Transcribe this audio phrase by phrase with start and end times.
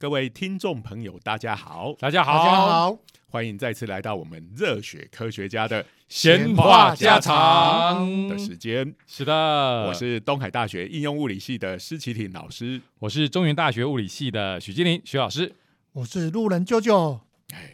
[0.00, 2.98] 各位听众朋友，大家好，大家好大家好，好，
[3.28, 8.94] 欢迎再次来到我们热血科学家的闲话家常的时间。
[9.06, 12.80] 是的，我是东海大学应用物理系的施启廷老师。
[13.00, 15.54] 我是中原大学物理系的许金林许老师。
[15.92, 17.20] 我是路人舅舅，
[17.52, 17.70] 哎，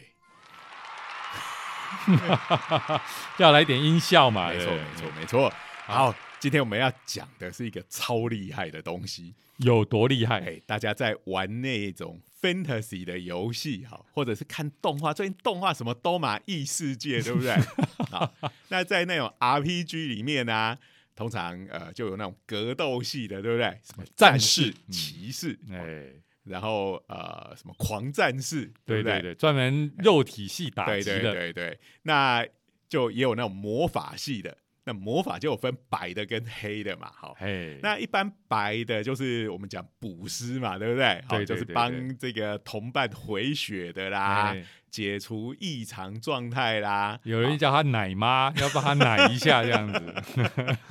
[3.39, 4.49] 要来点音效嘛？
[4.49, 5.53] 没错，对没错，没错。
[5.85, 9.33] 好，今天我们要讲的是一个超厉害的东西。
[9.57, 10.39] 有多厉害？
[10.41, 17.55] 哎，大家在玩那种 fantasy 的游戏，哈，或者是看动画，最近动画什么都嘛异世界，对不对？
[18.11, 18.31] 好，
[18.69, 20.77] 那在那种 RPG 里面呢、
[21.15, 23.79] 通常呃就有那种格斗系的，对不对？
[23.83, 26.05] 什么战士嗯骑士，哎，
[26.43, 29.01] 然后呃什么狂战士，不对？
[29.01, 32.45] 对对对，专门肉体系打对对对对，那
[32.87, 34.55] 就也有那种魔法系的，
[34.87, 37.35] 那魔法就有分白的跟黑的嘛，好。
[37.39, 41.21] 哎，那一般白的就是我们讲补师嘛，对不对？
[41.27, 47.19] 好，就是帮这个同伴回血的啦，哎解除异常状态啦。
[47.23, 50.15] 有人叫他奶妈，要帮他奶一下这样子，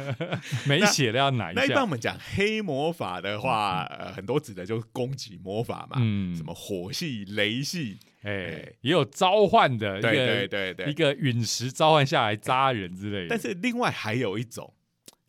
[0.68, 1.88] 没血的要奶一下那一般我。
[1.88, 10.90] 们讲黑魔法的话，呃，很多指的就是攻击魔法嘛，嗯什么火系、雷系，哎哎，也有召唤的，一对个对对对。
[10.90, 13.28] 一个陨石召唤下来扎人之类的。
[13.28, 14.74] 但是另外还有一种，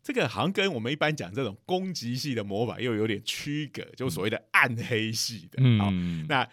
[0.02, 5.62] 这个好像跟我们一般讲这种攻击系的魔法又有点区隔，就所谓的暗黑系的。
[5.78, 6.48] 好，嗯，那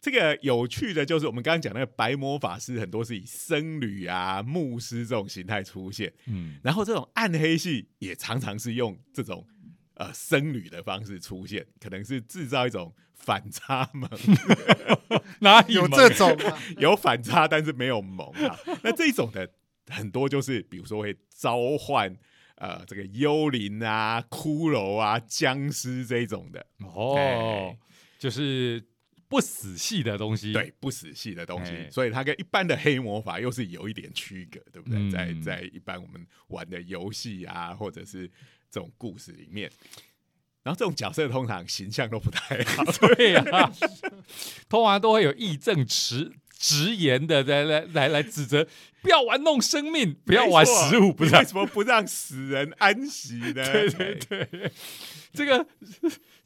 [0.00, 9.46] 这个有趣的就是我们刚刚讲那个白魔法师，很多是以僧侣啊、牧师这种形态出现，嗯，然后这种暗黑系也常常是用这种
[10.00, 14.08] 呃僧侣的方式出现，可能是制造一种反差萌，
[15.40, 18.58] 哪里有这种啊 有反差但是没有萌啊。
[18.82, 19.48] 那这种的
[19.88, 22.16] 很多就是比如说会召唤。
[22.56, 27.78] 呃，这个幽灵啊、骷髅啊、僵尸这一种的，哦哎，
[28.18, 28.84] 就是
[29.30, 30.52] 不死系的东西。
[30.52, 34.98] 对不死系的东西，哎所以它跟一般的黑魔法又是有一点区隔，对不对？
[34.98, 38.30] 嗯在在一般我们玩的游戏啊，或者是
[38.70, 39.70] 这种故事里面，
[40.62, 42.84] 然后这种角色通常形象都不太好，
[43.16, 43.72] 对呀、
[44.68, 48.66] 通常都会有义正词直言的来来来来指责，
[49.02, 51.44] 不要玩弄生命，不要玩食物，不是啊为？
[51.46, 53.64] 什么不让死人安息呢？
[53.72, 54.72] 对对对，
[55.32, 55.66] 这个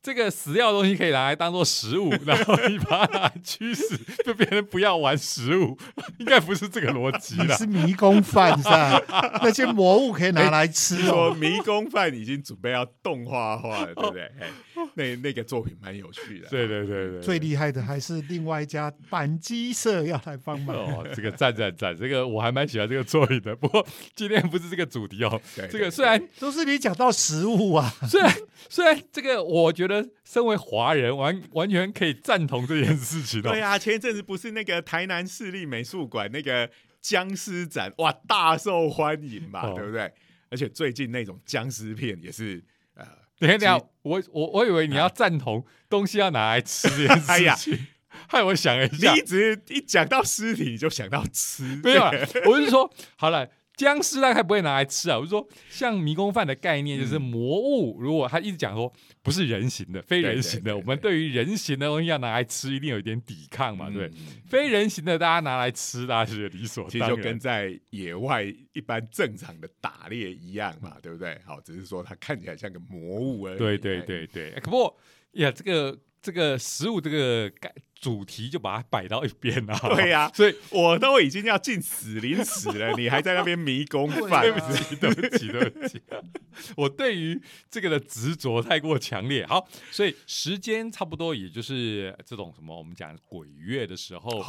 [0.05, 5.79] 这个死掉的东西可以拿来当做食物， 然后你把它驱使，就别人不要玩食物，
[6.21, 7.57] 应该不是这个逻辑了。
[7.57, 9.01] 是迷宫饭是吧？
[9.43, 11.35] 那些魔物可以拿来吃听说哦。
[11.35, 14.25] 迷宫饭已经准备要动画化了，对不对？
[14.39, 14.51] 哎，
[14.93, 20.77] 那那个作品蛮有趣的，对对对对，最厉害的还是另外一家板机社要来帮忙。
[20.77, 23.57] 哦，这个赞赞赞，这个我还蛮喜欢这个作品的。
[23.57, 28.31] 不过今天不是这个主题哦，对这个虽然都是你讲到食物啊，虽然
[28.69, 29.94] 虽然这个，我觉得
[30.25, 33.51] 身为华人，完完全可以赞同这件事情哦。
[33.51, 40.11] 对啊，前一阵子不是那个台南市立美术馆那个僵尸展，哇，大受欢迎嘛，哦对不对？
[40.51, 42.63] 而且最近那种僵尸片也是，
[42.95, 43.05] 呃，
[43.39, 47.87] 等一下等下，我我我以为你要赞同东西要拿来吃这件 哎呀事情，
[48.29, 52.13] 害我想了一下你一，直一讲到尸体你就想到吃，没有啊，
[52.47, 53.49] 我是说，好了。
[53.77, 58.93] 僵尸大概不会拿来吃啊，我是说，像迷宫饭的概念就是嗯魔物，如果他一直讲说
[59.23, 64.09] 不是人形的、非人形的，我们对于人形的东西要拿来吃，一定有一点抵抗嘛，对
[64.47, 67.17] 非人形的大家拿来吃，大家是理所其实当然。
[67.17, 71.37] 就跟在野外一般正常的打猎一样嘛，对不对？
[71.45, 73.59] 好，只是说它看起来像个魔物而已。
[73.59, 74.97] 对对对，对可，不过
[75.33, 77.73] 呀，这个这个食物这个概
[78.05, 79.79] 主题就把它摆到一边了。
[79.97, 80.31] 对呀。
[80.37, 84.43] 所以我都已经要进死灵死了，你还在那边迷宫犯。
[84.43, 86.03] 对 啊对不起，对不起，对不起，
[86.77, 87.41] 我对于
[87.71, 89.47] 这个的执着太过强烈。
[89.47, 94.45] 好，所以时间差不多，也就是这种什么我们讲鬼月的时候，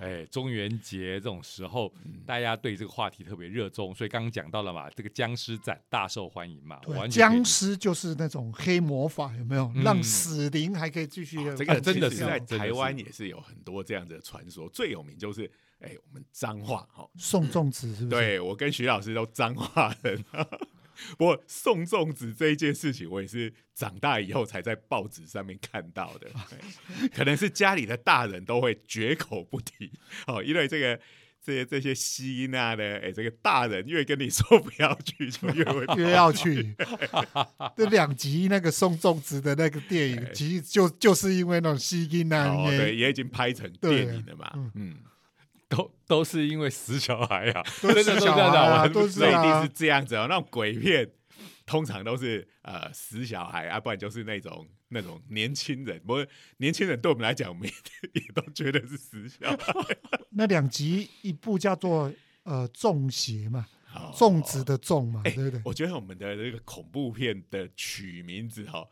[0.00, 1.92] 哎，中元节这种时候，
[2.26, 9.70] 大家对这个话题特别热衷，所以刚刚讲到了嘛，这个僵尸展大受欢迎嘛，僵尸就是那种黑魔法，有没有？
[9.76, 9.82] 嗯。
[9.84, 15.50] 让死灵还可以继续这个啊真的是在台湾也是有很多这样的传说，最有名就是
[15.80, 20.24] 哎，我们彰化哈，送粽子，是不是？，对我跟徐老师都彰化人。
[21.18, 26.30] 不过送粽子这一件事情，我也是长大以后才在报纸上面看到的，
[27.12, 29.92] 可能是家里的大人都会绝口不提
[30.26, 30.98] 哦，因为这个
[31.46, 36.74] 这些这些吸纳的，哎，这个大人越跟你说不要去，就越会 越要去。
[37.76, 44.96] 这两集那个送粽子的那个电影，其实就就是因为那种吸金啊，哦，对，也已经拍成电影了嘛，对嗯，
[45.70, 50.26] 都都是因为死小孩啊，都是 真的小孩这样的，我啊还不都是啊一定是这样子哦。
[50.28, 51.08] 那种鬼片
[51.64, 56.26] 通常都是呃死小孩啊，不然就是那种那种年轻人，不过
[56.58, 57.74] 年轻人对我们来讲，我们也
[58.20, 59.96] 也都觉得是死小孩。
[60.30, 62.12] 那两集一部叫做
[62.44, 65.60] 呃种邪嘛，好粽子的粽嘛，欸对不对？
[65.64, 68.86] 我觉得我们的这个恐怖片的取名字哈，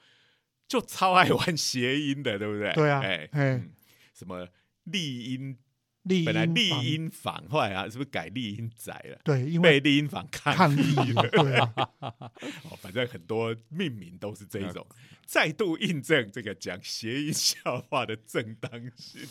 [0.66, 2.72] 就超爱玩谐音的，对不对？
[2.72, 3.70] 对啊哎、哎嗯
[4.14, 4.48] 什么
[4.84, 5.56] 丽音，
[6.04, 9.18] 丽本来丽音坊后来啊，是不是改丽音宅了？
[9.24, 11.58] 对，因为被丽音坊抗抗议了， 对，
[12.00, 14.86] 哦，反正很多命名都是这一种，
[15.26, 19.22] 再度印证这个讲谐音笑话的正当性。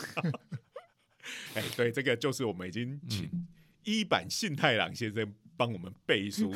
[1.54, 3.30] 哎，对，这个就是我们已经请
[3.84, 6.52] 一版信太郎先生帮我们背书。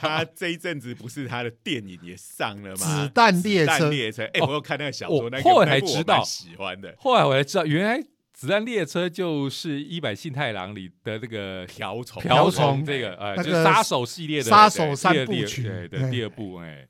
[0.00, 2.76] 他这一阵子不是他的电影也上了吗？
[2.76, 3.88] 子弹列车。
[3.90, 6.94] 列车，哎，哦我有看那个小说，那个我后来才那部我知道喜欢的。
[6.98, 7.98] 后来我才知道，原来
[8.32, 16.88] 《子弹列车》就是一百信太郎里的那个瓢虫，瓢虫虫这个呃，那个就是杀手系列的杀手对三第二部曲对的对第二部，哎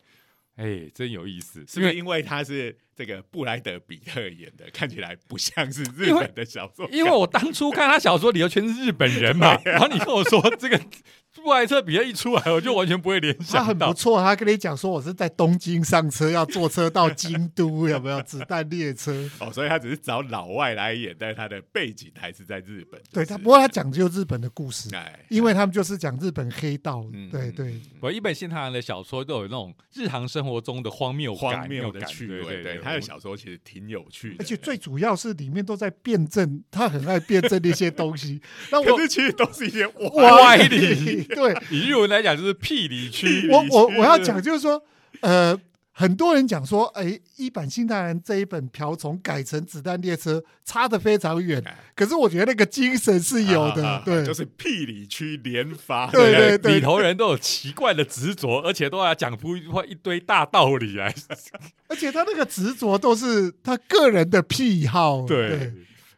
[0.57, 6.93] 哎，真有意思，是不是因为他是这个布莱德比特演的，看起来不像是日本的小说家？
[6.93, 10.81] 因为我当初看他小说里头全是日本人嘛，然后你跟我说这个
[11.35, 13.65] 布莱特比特一出来，我就完全不会联想到。
[13.65, 19.29] 很不错，他跟你讲说我是在东京上车，要坐车到京都，有没有子弹列车？
[19.41, 23.01] 哦，所以他只是找老外来演，但是他的背景还是在日本。
[23.11, 38.41] 对他，不过他讲究日本的故事，哎，因为他们就是讲日本黑道，嗯对对，我一本新太郎的小说都有那种日常生活中的荒谬荒谬的趣味，对对他的小说其实挺有趣的，而且最主要是里面都在辩证，他很爱辩证那些东西。
[38.73, 44.83] 那我可是其实都是一些歪歪理对以日文来讲就是屁理 区，我我我要讲就是说，
[45.21, 45.59] 呃，
[45.95, 51.63] 很多人讲说，哎，一版新太郎这一本瓢虫改成子弹列车差得非常远，
[51.95, 56.77] 可是我觉得那个精神是有的，啊对，就是屁里区连发，对对对。
[56.77, 61.15] 里头人都有奇怪的执着，而且都要讲出一一堆大道理来。
[61.89, 65.75] 而且他那个执着都是他个人的癖好，对，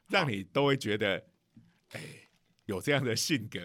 [0.08, 1.24] 让你都会觉得，
[1.90, 2.00] 哎，
[2.66, 3.58] 有这样的性格，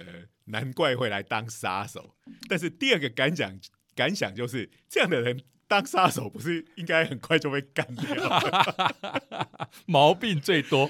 [0.46, 2.16] 难怪会来当杀手。
[2.48, 3.60] 但是第二个感想
[3.96, 8.90] 感想就是，这样的人当杀手不是应该很快就被干掉？
[9.86, 10.90] 毛病最多。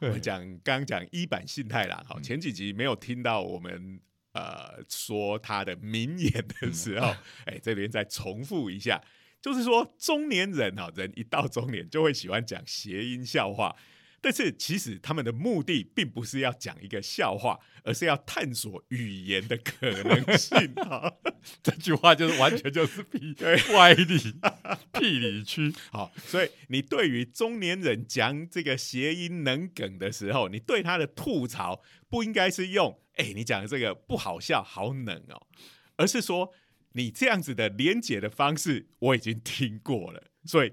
[0.00, 4.00] 我们讲刚讲一版信太郎，好，前几集没有听到我们
[4.32, 7.14] 呃说他的名言的时候，
[7.46, 9.00] 哎、这边再重复一下，
[9.40, 13.76] 就是说中年人哈，人一到中年就会喜欢讲谐音笑话。
[14.20, 21.12] 但是其实他们的目的并不是要讲一个笑话，而是要探索语言的可能性啊！
[21.62, 23.34] 这句话就是完全就是屁
[23.72, 24.04] 歪理、
[24.92, 25.72] 屁理区。
[25.92, 35.46] 好，所以你对于中年人讲这个谐音能梗的时候，你对他的吐槽不应该是用“哎、你讲的这个不好笑，好冷哦”，
[35.96, 36.52] 而是说
[36.92, 40.72] 你这样子的连结的方式我已经听过了，所以。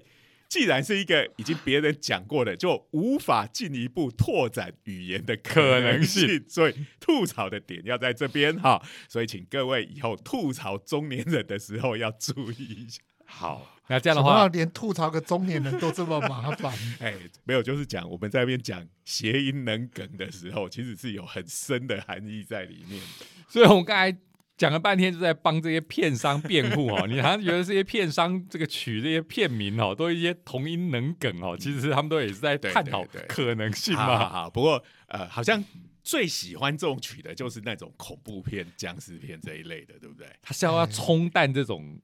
[0.54, 8.80] 既然是一个已经别人讲过的，就无法进一步拓展语言的可能性， 所以吐槽的点要在这边哈。
[9.08, 13.00] 所以请各位以后吐槽中年人的时候要注意一下。
[13.26, 17.12] 好，那这样的话，连吐槽个中年人都这么麻烦， 哎，
[17.42, 23.02] 没有，就是讲我们在那边讲谐音能梗的时候，其实是有很深的含义在里面。
[23.48, 24.16] 所以我们刚才
[24.56, 27.06] 讲了半天，就在帮这些片商辩护哦。
[27.10, 34.28] 你好像觉得这些片商这个取这些片名哦，都一些同音能梗哦，其实他们都也是在对探讨可能性好好嘛。
[34.28, 35.62] 好，不过呃，好像
[36.02, 40.26] 最喜欢这种取的就是那种恐怖片、僵尸片这一类的，对不对？
[40.42, 41.98] 他是要要冲淡这种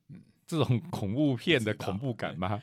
[0.47, 2.61] 这种恐怖片的恐怖感吗？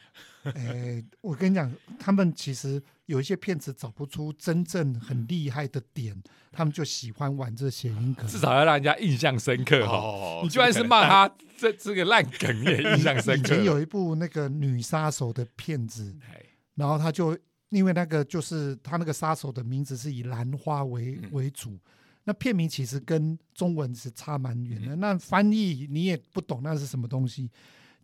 [0.56, 6.16] 哎，我跟你讲，他们其实有一些骗子找不出真正很厉害的点，
[6.52, 8.28] 他们就喜欢玩这谐音梗。
[8.28, 9.98] 至少要让人家印象深刻哈。
[9.98, 13.64] 哦你就算是骂他这这个烂梗，也印象深刻以前。
[13.64, 16.42] 有一部那个女杀手的片子，哎
[16.76, 17.38] 然后他就
[17.70, 21.78] 因为那个就是他那个杀手的名字是以兰花为嗯为主，
[22.24, 27.50] 那片名其实跟中文是差蛮远嗯的，那翻译你也不懂那是什么东西，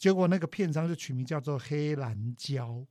[0.03, 2.85] 结果那个片商就取名叫做黑蓝胶，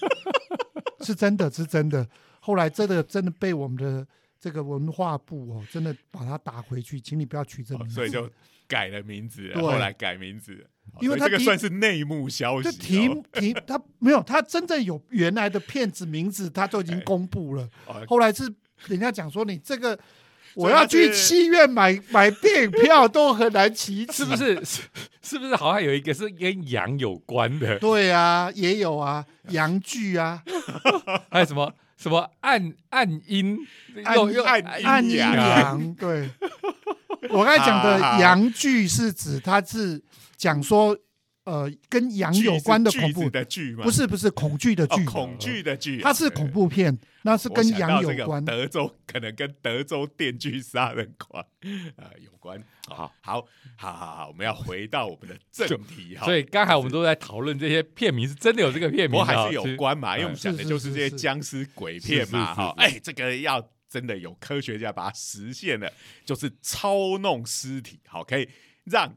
[1.00, 2.06] 是真的是真的，
[2.38, 4.06] 后来真的真的被我们的
[4.38, 8.30] 这个文化部哦，真的把它打回去，请你不要取这名字，哦所以就
[8.66, 10.68] 改了名字后来改名字。
[11.00, 13.24] 因为这个算是内幕消息、就哦。
[13.32, 17.00] 提提他没有，他真正有原来的骗子名字，他都已经哎。
[17.06, 17.66] 公布了。
[17.86, 18.04] 哦。
[18.06, 18.54] 后来是
[18.86, 19.98] 人家讲说你这个，
[20.54, 24.36] 我要去是戏院买 买电影票都很难启齿， 是不？
[24.36, 24.64] 是？
[24.64, 24.82] 是
[25.22, 27.78] 是不是好像有一个是跟羊有关的？
[27.78, 30.42] 对啊，也有啊，羊剧啊，
[31.30, 33.58] 还有什么什么暗暗音？
[34.04, 35.94] 暗用用暗暗阴阴阳阳。
[35.94, 36.30] 对，
[37.30, 40.00] 我刚才讲的好好洋剧是指它是
[40.36, 40.96] 讲说，
[41.48, 43.82] 呃跟羊有关的恐怖，的剧吗？
[43.82, 48.44] 不是不是恐惧的剧，哦，恐惧的剧啊，它是恐怖片，那是跟羊有关。
[48.44, 51.42] 德州可能跟德州电锯杀人狂
[51.96, 52.62] 呃有关。
[52.86, 56.24] 好好，好，好，好，我们要回到我们的正题 哈。
[56.26, 65.90] 所以刚才我们都在讨论这些片名是真的有这个片名还是有关嘛，因为我们嗯讲的就是这些僵尸鬼片嘛，哈，哎，这个要真的有科学家把它实现了，
[66.24, 68.48] 就是操弄尸体，好，可以
[68.84, 69.14] 让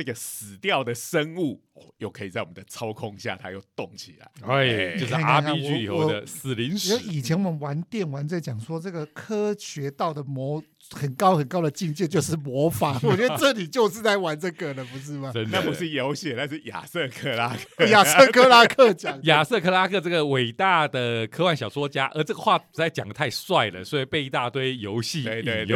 [0.00, 12.98] 这个死掉的生物哦，又可以在我们的操控下，它又动起来，哎，就是 RPG 里我头的死灵因史，以前我们玩电玩在讲说，这个科学到的魔很高很高的境界就是魔法。
[13.04, 15.30] 我觉得这里就是在玩这个了，不是吗？
[15.32, 17.86] 真的那不是游戏，那是亚瑟克拉克。
[17.88, 25.28] 亚瑟克拉克讲的， 亚瑟克拉克这个伟大的科幻小说家，而这个话实在讲的太帅了，所以被一大堆游戏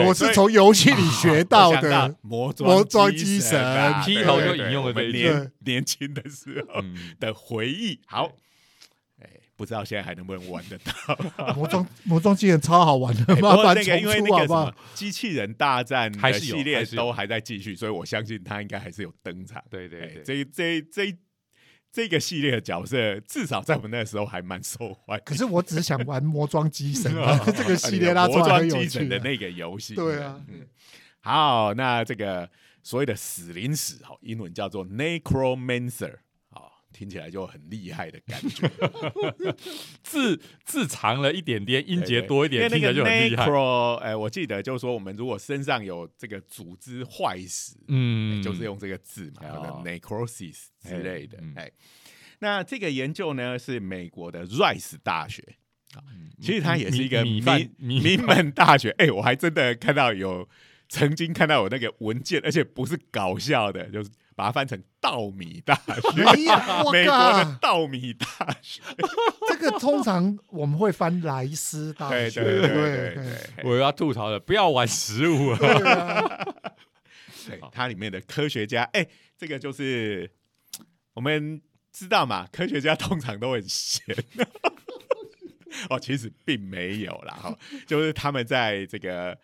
[0.04, 2.14] 我是从游戏里学到的。
[2.22, 8.00] 魔魔装机机神啊劈对对对头就引用了年年轻的时候嗯，的回忆。
[8.06, 8.32] 好，哎，
[9.56, 11.52] 不知道现在还能不能玩得到？
[11.54, 14.74] 魔装魔装机人超好玩的，哎不麻烦过那个因重为那个什么出好不好？
[14.94, 19.58] 机器人大战的系列都还在继续，所以我相信他应该还是有登场。
[19.58, 21.18] 哎对对对，这这这
[21.92, 25.22] 这个系列的角色，至少在我们那时候还蛮受欢迎。
[25.24, 28.68] 可是我只是想玩魔装机神啊， 这个系列魔装。
[28.68, 30.66] 机神的那个游戏，对啊，嗯，
[31.20, 32.50] 好，那这个
[32.82, 36.23] 所谓的死灵使，好，英文叫做 necromancer，好，
[36.94, 38.70] 听起来就很厉害的感觉。
[40.02, 43.44] 字字长了一点点，音节多一点，听起来就很厉害。
[44.00, 51.70] 哎，我记得就是说，我们如果身上有这个组织坏死，嗯，就是用这个字嘛，叫做 necrosis 之类的哎
[52.38, 55.42] 那这个研究呢是美国的 Rice 大学，
[55.96, 57.42] 嗯其实它也是一个名
[57.78, 58.90] 米名门大学。
[58.98, 60.46] 哎，我还真的看到有
[60.88, 66.24] 曾经看到有那个文件，而且不是搞笑的，就是把它翻成稻米大 学。
[66.92, 68.82] 美国的，稻米大学，
[69.48, 73.24] 这个通常我们会翻莱斯大学，对对对对对
[73.56, 75.58] 对我要吐槽了，不要玩食物啊！
[75.58, 76.54] 对啊，
[77.46, 80.30] 对，它里面的科学家，哎，这个就是
[81.14, 81.60] 我们
[81.92, 84.04] 知道嘛，科学家通常都很闲。
[85.90, 89.36] 哦，其实并没有啦，哈，就是他们在这个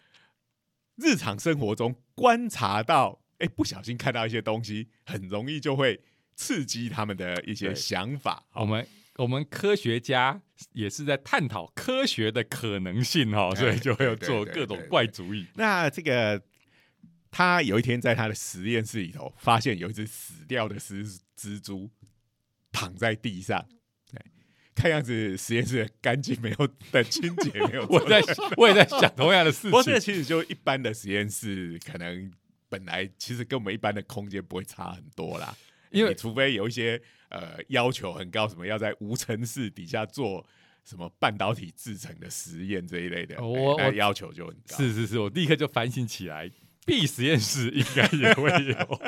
[0.96, 6.00] 日常生活中观察到，哎，不小心看到一些东西，很容易就会
[6.36, 8.46] 刺激他们的一些想法。
[8.54, 10.40] 我们我们科学家
[10.72, 15.46] 也是在探讨科学的可能性哦，所以就会有做各种怪主意。
[15.54, 16.40] 那这个
[17.30, 21.90] 他有一天在他的实验室里头，发现有一只死掉的蜘蜘蛛
[22.72, 23.66] 躺在地上。
[24.10, 24.20] 对
[24.74, 28.22] 看样子实验室干净没有的清洁没有 我在
[28.56, 29.98] 我也在想同样的事不过这。
[29.98, 32.32] 其实就一般的实验室，可能
[32.70, 35.54] 本来其实跟我们一般的空间不会差很多啦，
[35.90, 36.98] 因为除非有一些
[37.28, 40.46] 呃要求很高，什么要在无尘室底下做
[40.84, 44.76] 什么半导体制成的实验这一类的，我哎那要求就很高。
[44.76, 46.48] 是是是，我立刻就反省起来
[46.84, 49.00] ，B 实验室应该也会有。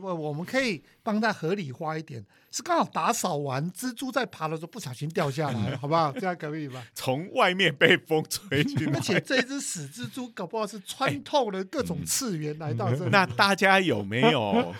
[0.00, 6.12] 我我们可以帮他合理化一点，是刚好打扫完，蜘蛛在爬的时候不小心掉下来，好不好？
[6.12, 6.86] 这样可以吧？
[6.94, 9.00] 从外面被风吹进来而。
[9.00, 13.10] 且这只死蜘蛛搞不好是穿透了各种次元来到这里。
[13.10, 14.72] 那大家有没有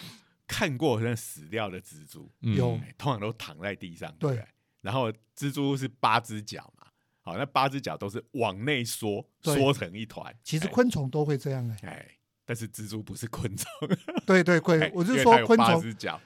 [0.46, 2.30] 看过那死掉的蜘蛛？
[2.40, 4.44] 有通常都躺在地上，对。
[4.82, 6.86] 然后蜘蛛是八只脚嘛，
[7.22, 10.32] 好，那八只脚都是往内缩，对缩成一团。
[10.44, 12.08] 其实哎昆虫都会这样哎、哎，
[12.46, 13.66] 但是蜘蛛不是昆虫，
[14.24, 16.20] 对对 哎对，我是因为它有八说昆虫，只脚。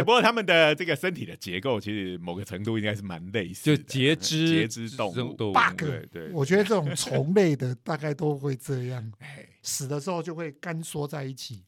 [0.00, 5.32] 不，过它们的这个身体的结构，其实某个程度应该是蛮类似就的，节肢节肢动物。
[5.34, 11.62] 动物 bug，对对，我觉得这种虫类的大概都会这样， 哎，死的时候就会干缩在一起。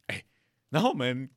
[0.69, 1.31] 然后我们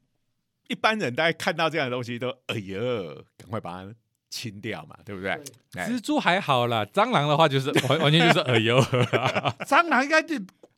[0.68, 3.94] 一般人大概看到这样的东西都，哎呦，赶快把它
[4.32, 5.32] 清掉嘛，对不对？
[5.76, 8.82] 哎蜘蛛还好啦，蟑螂的话就是完完全就是耳油。
[9.68, 10.36] 蟑螂应该就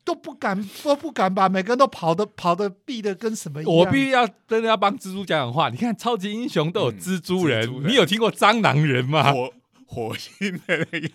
[0.07, 1.49] 都不敢，都不敢把？
[1.49, 3.75] 每个人都跑的跑的避的跟什么一样。
[3.75, 5.69] 我必须要真的要帮蜘蛛讲讲话。
[5.69, 9.33] 你看超级英雄都有嗯蜘蛛人，蜘蛛人你有听过蟑螂人吗？
[9.33, 9.53] 火
[9.85, 11.09] 火星的那个，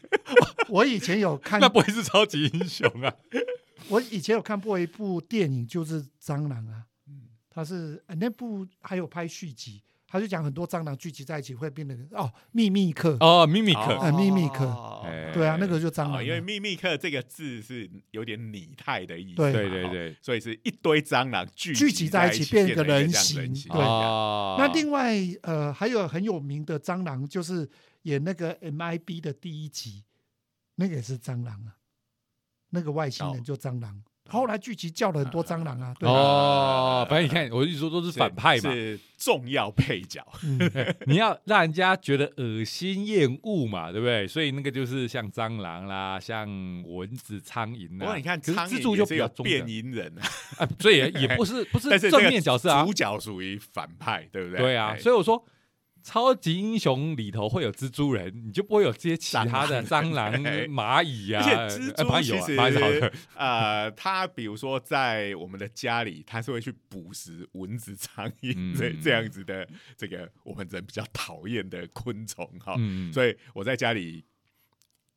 [0.68, 3.14] 我以前有看 那，不会是超级英雄啊？
[3.88, 14.66] 我以前有看过一部电影，就是蟑螂啊，嗯它是、呃那部还有拍续集，他就讲很多蟑螂聚集在一起会变成哦秘密客，哦，秘密客，呃秘密客
[15.06, 19.70] 哎对啊，那个就蟑螂因为秘密客这个字是有点拟态的意思，对对。
[19.70, 23.54] 对对，所以是一堆蟑螂聚聚集在一起在变变一个人形。
[23.54, 23.72] 形。
[23.72, 23.80] 对。
[23.80, 24.56] 哦。
[24.58, 27.66] 那另外呃还有很有名的蟑螂，就是
[28.02, 30.04] 演那个 MIB 的第一集，
[30.74, 31.76] 那个也是蟑螂啊，
[32.68, 34.02] 那个外星人就蟑螂，
[34.32, 40.26] 后来剧集叫了很多蟑螂啊，对吧，哦，反正你看，我一直说都是反派嘛，是重要配角。
[40.42, 40.58] 嗯，
[41.06, 44.26] 你要让人家觉得恶心厌恶嘛，对不对？
[44.26, 46.48] 所以那个就是像蟑螂啦，像
[46.86, 47.98] 蚊子、苍蝇啦。
[48.00, 50.22] 不过你看，可是蜘蛛就比较变蝇人啊，
[50.64, 54.58] 啊，所以也也不是不是 正面角色啊主，角属于反派，对不对？
[54.58, 55.44] 对啊，哎所以我说。
[56.02, 69.66] 超级英雄里头会有蜘蛛人，你就不会有这些其他的蟑螂、 对蚂蚁啊、而且蜘蛛其实蚂蚁是好的，呃，它比如说在我们的家里，它是会去捕食蚊子、苍蝇嗯这这样子的
[69.96, 72.74] 这个我们人比较讨厌的昆虫哈。
[72.78, 74.24] 嗯，所以我在家里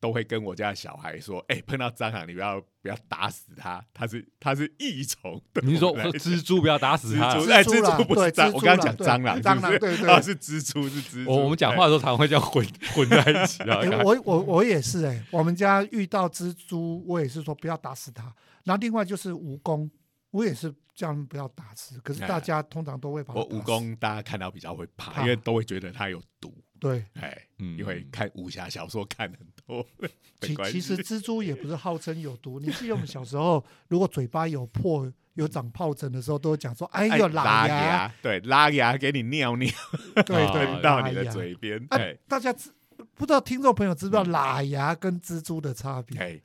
[0.05, 5.41] 都会跟我家的小孩说：“哎、碰到蟑螂，你不要不要打死它，它是它是益虫。
[5.51, 7.43] 对你说我们来蜘蛛不要打死它蜘？
[7.43, 7.51] 蛛？
[7.51, 11.31] 哎，蜘蛛不是蟑，对我刚刚讲蟑螂，蟑螂对对啊，是蜘蛛，是蜘蛛。
[11.31, 13.79] 我我们讲话的时候常常会这样混混在一起啊。
[13.81, 18.31] 哎我我我也是哎、我们家遇到蜘蛛，我也是说不要打死它。
[18.63, 19.89] 然后另外就是蜈蚣，
[20.29, 26.55] 我也是叫他们不要打死，可是大家通常都会把蜈蚣大家看到比较会怕，怕因为都会觉得它有毒。
[26.79, 27.03] 对。
[27.13, 29.85] 哎，嗯因为看武侠小说看很多，
[30.41, 38.13] 其其实蜘蛛也不是号称有毒，你记得我们小时候，如果嘴巴有破、有长疱疹的时候，都会讲说：“哎哎呦，拉牙。
[38.21, 39.69] 对，拉牙给你尿尿”
[40.25, 41.25] 对啊对，到你的。
[41.25, 42.71] 嘴边，哎哎，大家知
[43.15, 43.41] 不知道？
[43.41, 46.17] 听众朋友知不知道喇牙跟蜘蛛的差别？
[46.19, 46.41] 哎，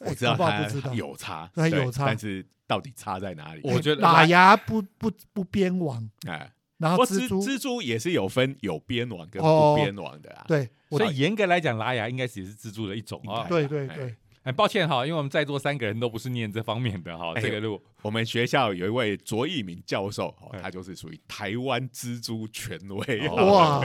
[0.00, 0.94] 哎我知道不知道。
[0.94, 3.60] 有差，对对有差但是到底差在哪里？
[3.64, 10.44] 我觉得喇牙不不不边网，哎，然后蜘蛛蜘蛛也是有分有边网跟哦不边网的啊。
[10.48, 17.32] 对，我所以严格来讲，拉牙应该也是蜘蛛的一种啊对对对，很抱歉哈，因为我们在座三个人都不是念这方面的哈。
[17.34, 23.28] 哎这个路我们学校有一位卓一鸣教授，他就是属于台湾蜘蛛权威。
[23.30, 23.80] 哇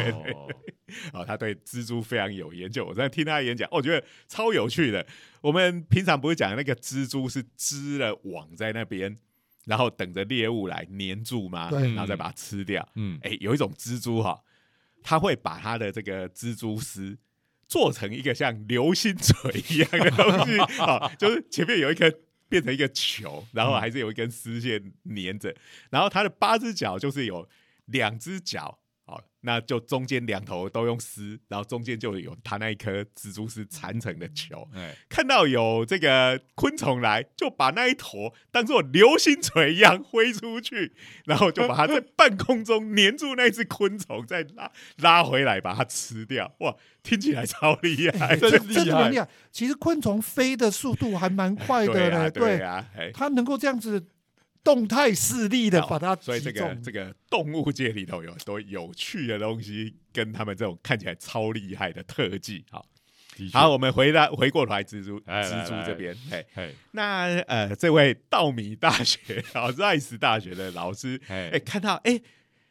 [1.13, 2.84] 哦，他对蜘蛛非常有研究。
[2.84, 5.05] 我在听他演讲，哦我觉得超有趣的。
[5.39, 9.15] 我们平常不是讲那个蜘蛛是织了网在那边，
[9.65, 11.69] 然后等着猎物来粘住吗？
[11.69, 12.86] 对然后再把它吃掉。
[12.95, 14.38] 嗯，哎，有一种蜘蛛哈，
[15.03, 17.17] 它会把他的这个蜘蛛丝
[17.67, 22.13] 做成一个像流星锤一样的东西，啊， 就是前面有一根
[22.47, 25.55] 变成一个球，然后还是有一根丝线粘着，
[25.89, 27.47] 然后它的八只脚就是有
[27.85, 28.79] 两只脚。
[29.10, 34.67] 好，那就中间两头都用丝，然后中间就有它那一颗蜘蛛丝缠成的球。
[34.76, 40.93] 哎，看到有这个昆虫来，就把那一坨当做流星锤一样挥出去，
[41.26, 46.54] 然后就把它在半空中粘住那只昆虫，再拉拉回来把它吃掉。
[46.60, 49.28] 哇，听起来超厉害， 真厉害真的很厉害。
[49.52, 53.10] 其实昆虫飞的速度还蛮快的对啊，嘞，对啊，哎。
[53.12, 54.06] 它能够这样子
[54.69, 62.63] 动态视力的把它所以这个这个动物界里头有很多有趣的东西，跟他们这种看起来超厉害的特技。
[62.69, 62.86] 好，
[63.51, 72.21] 好，，我们回来回过头来蜘蛛蜘蛛来这边，哎，哎那呃，这位稻米大学 啊，Rice 大学的老师，哎、哎看到哎、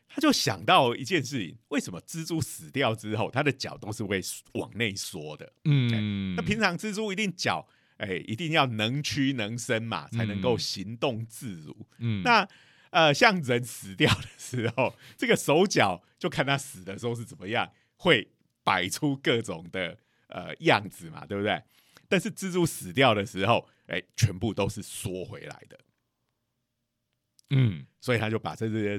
[0.08, 4.20] 他就想到一件事情：为什么蜘蛛死掉之后，它的脚都是会
[4.52, 5.52] 往内缩的？
[5.64, 7.66] 嗯，那平常蜘蛛一定脚
[7.98, 11.86] 哎、一定要能屈能伸嘛，才能够嗯行动自如。
[11.98, 12.48] 嗯那
[12.90, 18.30] 呃，像人死掉的时候，这个手脚就看他死的时候是怎么样，会
[18.64, 21.62] 摆出各种的呃样子嘛，对不对？
[22.08, 25.78] 但是蜘蛛死掉的时候，哎、全部都是缩回来的。
[27.50, 28.98] 嗯所以他就把这些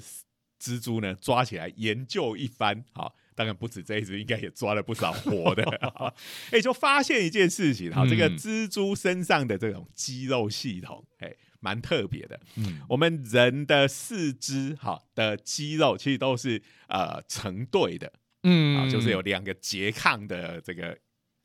[0.59, 2.83] 蜘蛛呢抓起来研究一番。
[2.91, 5.63] 好，当然不止这一只，应该也抓了不少活的。
[6.51, 12.39] 哎、就发现一件事情，哈，这个嗯蜘蛛身上的这种肌肉系统，哎、蛮特别的。
[12.55, 18.11] 嗯我们人的四肢哈的肌肉其实都是呃成对的
[18.43, 20.97] 嗯啊，就是有两个拮抗的这个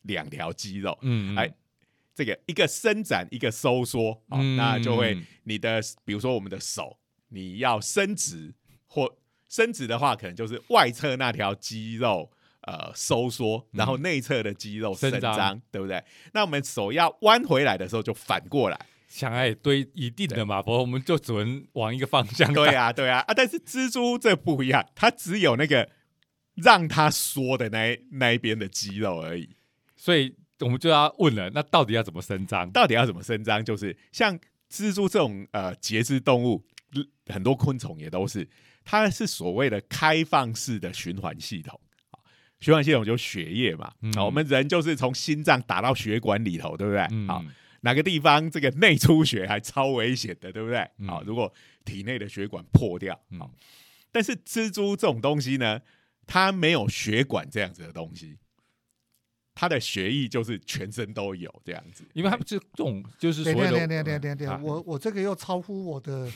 [0.02, 0.98] 两条肌肉。
[1.02, 1.52] 嗯哎
[2.16, 6.96] 这个一个伸展，一个收缩，好、嗯那就会你的，比如说我们的手，
[7.30, 8.54] 你要伸直
[8.94, 9.16] 或
[9.48, 12.30] 伸直的话，可能就是外侧那条肌肉
[12.60, 16.00] 呃收缩，然后内侧的肌肉伸伸张张，对不对？
[16.32, 18.78] 那我们手要弯回来的时候，就反过来。
[19.08, 23.34] 想哎对一定的嘛，不过我们就只能往一个方向对打啊，对啊，啊！
[23.34, 25.88] 但是蜘蛛这不一样，它只有那个
[26.54, 29.50] 让它缩的那那一边的肌肉而已。
[29.96, 32.70] 所以我们就要问了，那到底要怎么伸张？
[32.70, 33.64] 到底要怎么伸张？
[33.64, 34.38] 就是像
[34.70, 36.64] 蜘蛛这种呃节肢动物，
[37.26, 38.48] 很多昆虫也都是，
[38.84, 41.80] 它是所谓的开放式的循环系统。
[42.60, 47.06] 循环系统就血液嘛，我们人就是从心脏打到血管里头，对不对？
[47.10, 47.26] 嗯。
[47.26, 47.44] 好，
[47.82, 50.78] 哪个地方这个内出血还超危险的，对不对？
[50.98, 51.06] 嗯。
[51.08, 51.52] 好，如果
[51.84, 53.20] 体内的血管破掉，
[54.10, 55.80] 但是蜘蛛这种东西呢，
[56.26, 58.38] 它没有血管这样子的东西，
[59.54, 66.28] 它的学艺就是全身都有这样子，因为他们这种就是所谓等一下，等一下，的等，等，等一下，啊我我这个又超乎我的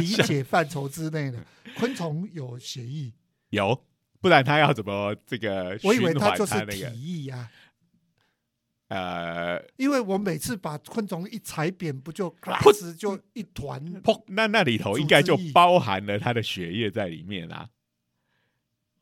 [0.00, 1.44] 理解范畴之内了。
[1.76, 3.12] 昆虫有学艺，
[3.50, 3.84] 有，
[4.20, 7.50] 不然它要怎么这个我以为它就是体液啊，
[8.88, 14.02] 呃，因为我每次把昆虫一踩扁，不就咔噗哧就一团？
[14.26, 17.68] 那那里头组应该就包含了它的血液在里面啊。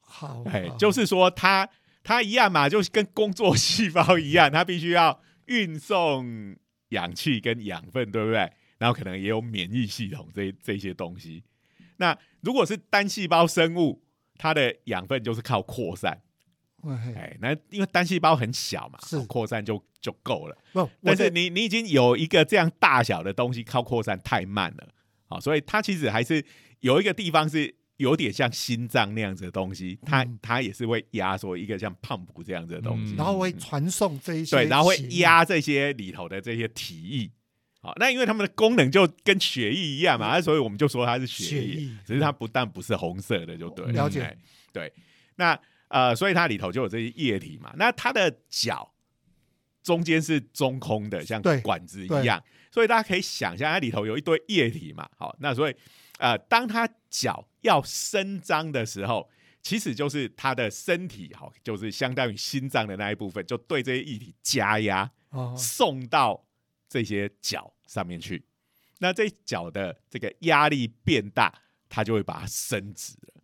[0.01, 1.69] 好，哎，好就是说它
[2.09, 6.57] 它一样嘛，就是跟工作细胞一样，它必须要运送
[6.89, 8.51] 氧气跟养分，对不对？
[8.79, 11.45] 然后可能也有免疫系统这这些东西。
[11.99, 14.03] 那如果是单细胞生物，
[14.39, 16.19] 它的养分就是靠扩散，
[16.83, 20.57] 哎，哎，那因为单细胞很小嘛，是扩散就就够了。
[21.03, 24.89] 但是你你已经有一个这样大小的东西，靠扩散太慢了，
[25.27, 26.43] 好，所以它其实还是
[26.81, 30.39] 有一个地方是有点像心脏那样子的东西，它嗯。
[30.43, 33.17] 它也是会压缩一个像胖骨这样子的东西，嗯。
[33.17, 37.31] 然后会传送这一些对，然后会压这些里头的这些体液。
[37.81, 43.93] 好，那因为它们的功能就跟血液一样嘛，所以我们就说它是血液，血液只是它不但不是红色的，就对了。
[43.93, 44.23] 了解。
[44.23, 44.37] 哎
[44.73, 44.93] 对，
[45.37, 45.59] 那
[45.89, 47.73] 呃，所以它里头就有这些液体嘛。
[47.77, 48.93] 那它的脚
[49.83, 55.09] 中间是中空的，像管子一样，所以大家可以想象它里头有一堆液体嘛。
[55.17, 55.75] 好，那所以
[56.19, 59.29] 呃，当他脚要伸张的时候，
[59.63, 66.47] 其实就是他的身体好，就是相当于心脏的那一部分，就对这些液体加压，哦送到
[66.89, 68.45] 这些脚上面去。
[68.99, 71.53] 那这脚的这个压力变大，
[71.89, 73.35] 它就会把它伸直了。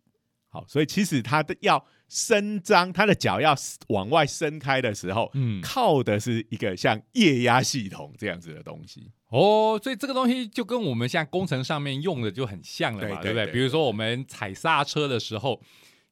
[0.49, 3.55] 好，所以其实它的要伸张，它的脚要
[3.87, 9.11] 往外伸开的时候，嗯靠的是一个像液压系统这样子的东西。
[9.35, 13.33] 哦，所以这个东西就跟我们现在工程上面用的就很像了嘛，对不对？
[13.33, 15.61] 对对对比如说我们踩刹车的时候，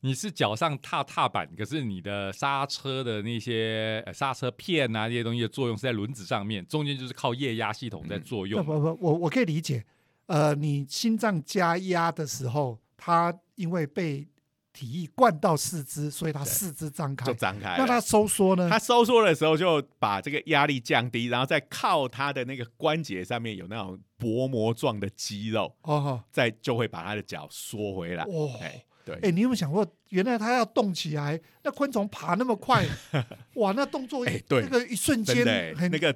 [0.01, 8.65] 你是脚上踏踏板，可是你的刹车的那些呃刹车片啊这些东西的作用是在轮子上面，中间就是靠液压系统在作不用。
[8.65, 9.85] 不不，我我可以理解。
[10.25, 14.27] 呃，你心脏加压的时候，它因为被
[14.73, 17.33] 体液灌到四肢，所以它四肢张开就。
[17.35, 17.75] 张开。
[17.77, 18.67] 那它收缩呢？
[18.69, 28.23] 它收缩的时候，就把这个压力降低，然后再靠它的那个关节上面有那种薄膜状的肌肉，哦，再就会把它的脚缩回来。
[28.23, 31.39] 哦哎，对，哎，你有没有想过，原来它要动起来？
[31.63, 32.83] 那昆虫爬那么快，
[33.55, 36.15] 哇，那动作哎对那个一瞬间很那个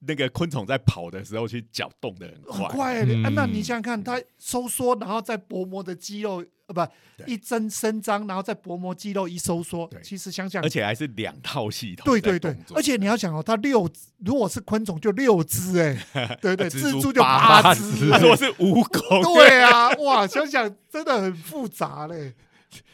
[0.00, 2.58] 那个昆虫在跑的时候，其实脚动的很快。
[2.58, 3.28] 很快欸、嗯啊。
[3.34, 22.34] 那你想想看，它收缩，然后再薄膜的肌肉，呃，不，一增伸张，然后再薄膜肌肉一收缩，其实想想而，且还是两套系统对对对而且你要想哦，它六只，如果是昆虫就六只，哎， 对对，蜘蛛就八八只只，他说是蜈蚣，对啊，哇，想想真的很复杂嘞。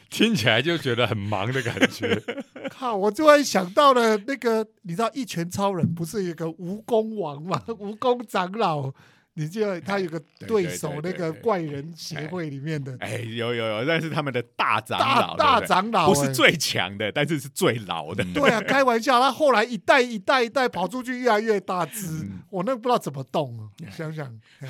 [0.09, 2.21] 听起来就觉得很忙的感觉。
[2.69, 2.95] 靠！
[2.95, 7.59] 我突然想到了那个，你知道《一拳超人》不是有个蜈蚣王吗？
[7.67, 8.93] 蜈蚣长老，
[9.35, 18.23] 你记得他有个对手那个怪人协会里面的哎，有有有，但是他们的大长大老，大长老，哎不是最强的，但是是最老的。
[18.33, 22.43] 对啊， 开玩笑，他后来一代一代一代跑出去，越来越大只，嗯。
[22.51, 24.69] 我那不知道怎么动啊， 想想，哎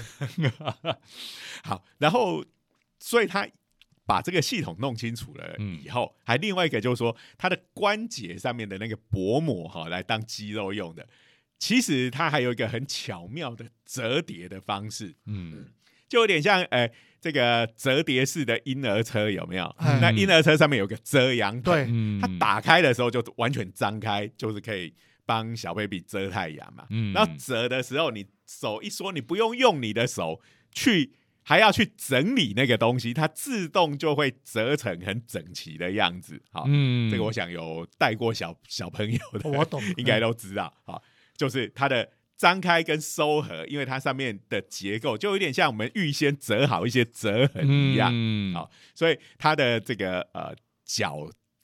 [1.64, 2.46] 好，然后
[3.00, 3.46] 所以他
[4.06, 11.06] 把这个系统弄清楚了嗯以后，还另外一个就是说，他的关节上面的那个薄膜哈，来当肌肉用的。
[11.64, 15.66] 其实它还有一个很巧妙的折叠的方式，嗯，
[16.10, 19.74] 就有点像呃这个折叠式的婴儿车有没有？
[19.80, 24.94] 嗯那婴儿车上面有个遮阳棚，对，嗯它打开的时候就完全张开，就是可以
[25.26, 26.86] 帮小 baby 遮太阳嘛。
[26.90, 30.42] 嗯然后折的时候，你手一缩，你不用用你的手
[30.74, 36.42] 去，还要去整理那个东西，它自动就会折成很整齐的样子。
[36.52, 40.74] 好，嗯这个我想有带过小小朋友的，我懂， 应该都知道。
[40.84, 41.02] 好，
[41.38, 42.10] 就是它的。
[42.36, 51.20] 张开跟收合，因为它上面的结构就有点像我们预先折好一些折痕一样，嗯好所以它的这个呃脚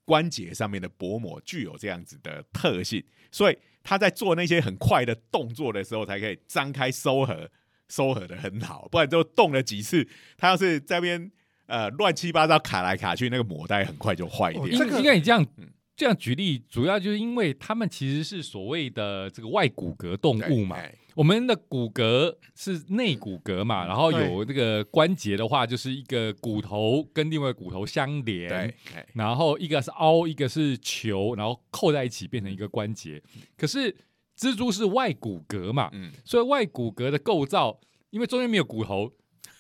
[0.05, 7.49] 关节上面的薄膜具有这样子的特性，所以它在做那些很快的动作的时候，才可以张开收合，
[7.89, 11.31] 收合的很好，不然就动了几次，它要是在那边
[11.65, 14.61] 呃乱七八糟卡来卡去，那个膜带很快就坏掉。
[14.61, 15.67] 哦应这个应该你这样嗯
[15.99, 20.77] 这样举例，主要就是因为他们其实是所谓的这个外骨骼动物嘛。
[20.77, 20.95] 哎。
[21.13, 28.73] 我们的骨骼是内骨骼嘛，然后有这个关节的话，就是一个骨头跟另外骨头相连。
[29.13, 33.21] 然后一个是凹，一个是球，然后扣在一起变成一个关节。
[33.57, 33.93] 可是
[34.37, 37.77] 蜘蛛是外骨骼嘛，嗯，所以外骨骼的构造，
[38.11, 39.11] 因为中间没有骨头，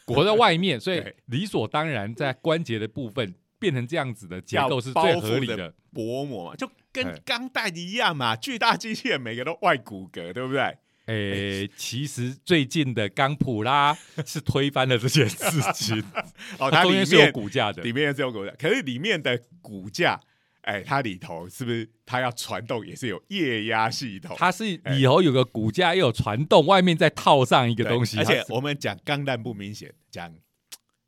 [0.05, 5.73] 骨头在外面，所以理所当然在关节的部分变成这样子的结要构是最合理的。
[5.91, 10.77] 薄膜嘛，就跟哎钢弹一样嘛，巨大机器人每个都外骨骼，对不对？
[11.07, 15.99] 诶，其实最近的钢普拉 是推翻了这件事情，
[16.59, 17.91] 哦，它它里中间是有骨架的里。
[17.91, 20.21] 面是有骨架，可是里面的骨架，
[20.61, 24.35] 哎，它里头是不是它要传动也是有液压系统？
[24.37, 30.31] 它是里头有个骨架，又有传动，外面再套上一个对东西，而且我们讲钢弹不明显，讲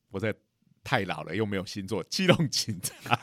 [0.10, 0.34] 我这
[0.84, 3.20] 太老了又没有星座，机动警察，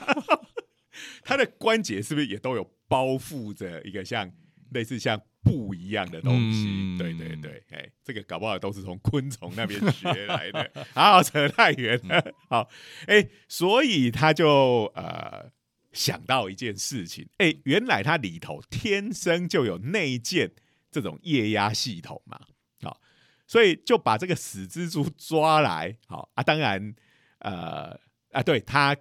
[1.23, 4.31] 他的关节是不是也都有包覆着一个像
[4.71, 6.67] 类似像布一样的东西？
[6.69, 10.71] 嗯对对对，哎，这个搞不好都是从昆虫那边学来的。
[10.95, 12.35] 好，扯太远了。
[12.49, 12.69] 好，
[13.07, 15.51] 哎，所以他就呃
[15.93, 20.53] 想到一件事情，哎，原来它里头天生就有内建
[20.91, 22.41] 这种液压系统嘛。
[22.83, 23.01] 好，
[23.47, 26.95] 所以就把这个死蜘蛛抓来，好啊，当然，
[27.39, 27.99] 呃
[28.33, 28.97] 啊，对，他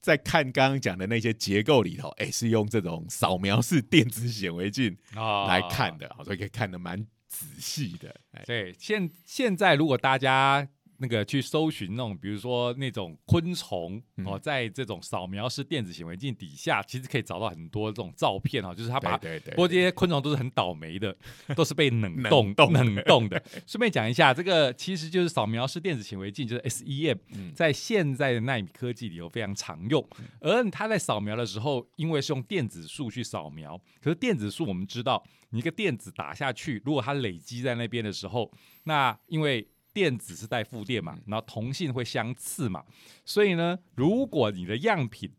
[0.00, 19.16] 在看刚刚讲的那些结构里头，哎，是用这种扫描式电子显微镜啊来看的，好，所以可以看得蛮仔细的，哎，对，现现在如果大家那个去搜寻那种，比如说那种昆虫哦，嗯在这种扫描式电子显微镜底下，其实可以找到很多这种照片哈，就是它把。
[19.18, 21.16] 对对对，不过这些昆虫都是很倒霉的，
[21.56, 23.42] 都是被冷冷冻冻的冷冻的。
[23.66, 30.06] 顺便讲一下，这个其实就是扫描式电子显微镜，就是 SEM，嗯在现在的纳米科技里头非常常用。
[30.40, 38.50] 而它在扫描的时候，因为是用电子束去扫描，可是电子束我们知道，你一个电子打下去，如果它累积在那边的时候，
[38.84, 42.84] 那因为电子是带负电嘛，然后同性会相斥嘛，
[43.24, 45.32] 所以呢，如果你的样品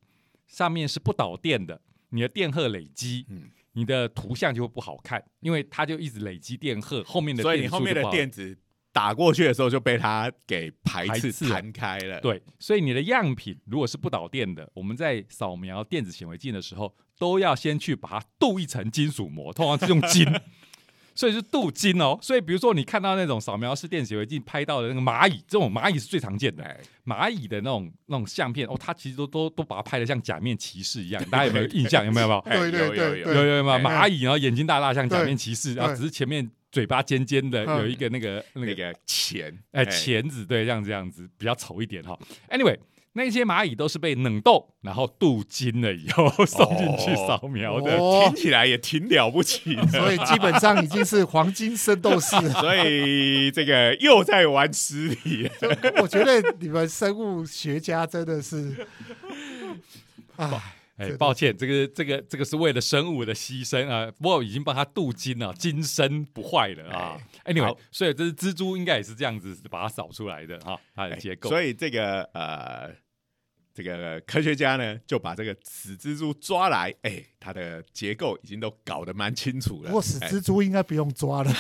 [0.48, 3.52] 上面是不导电的，你的电荷累积，嗯。
[3.74, 8.58] 你的图像就会不好看，因为它就一直累积电荷，后面的所以你电后面的电子
[8.92, 20.26] 打过去的时候就被它给排斥弹开了，对，所以你的样品如果是不导电的，我们在扫描电子显微镜的时候，都要先去把它镀一层金属膜，通常是用金，
[21.18, 22.18] 所以是镀金哦。
[22.22, 26.64] 所以比如说你看到那种扫描式电子显微镜拍到的那个蚂蚁，这种蚂蚁是最常见的。
[26.64, 32.06] 哎，蚂蚁的那种那种相片哦，它其实都都都把它拍的像假面骑士一样，大家有没有印象？
[32.06, 32.28] 有没有？
[32.30, 32.40] 有有？
[32.46, 42.18] 哎对对有有对有有有有没有哎蚂蚁，然后眼睛大大像假面骑士，然后只是前面嘴巴尖尖的，嗯有一个那个那个那个钱，哎，钳子对，这样这样子比较丑一点哈。
[42.50, 42.78] Anyway，
[43.18, 47.98] 那些蚂蚁都是被冷冻，然后镀金了以后送进去扫描的。
[47.98, 49.86] 哦听起来也挺了不起的。
[49.88, 52.54] 所以基本上已经是黄金圣斗士了。
[52.62, 55.50] 所以这个又在玩实体，
[56.02, 58.86] 我觉得你们生物学家真的是，
[60.38, 60.62] 啊，
[60.98, 67.18] 哎，抱歉，这个这个这个是为了生物的牺牲啊，不过已经帮它镀金了，金身不坏了啊。
[67.46, 71.50] Anyway，好所以这是蜘蛛应该也是这样子把它扫出来的哈，它的结构。
[71.50, 72.92] 所以这个呃，
[73.78, 79.90] 这个科学家呢就把这个死蜘蛛抓来，哎，它的结构已经都搞得蛮清楚了。
[79.90, 81.54] 不过死哎蜘蛛应该不用抓了，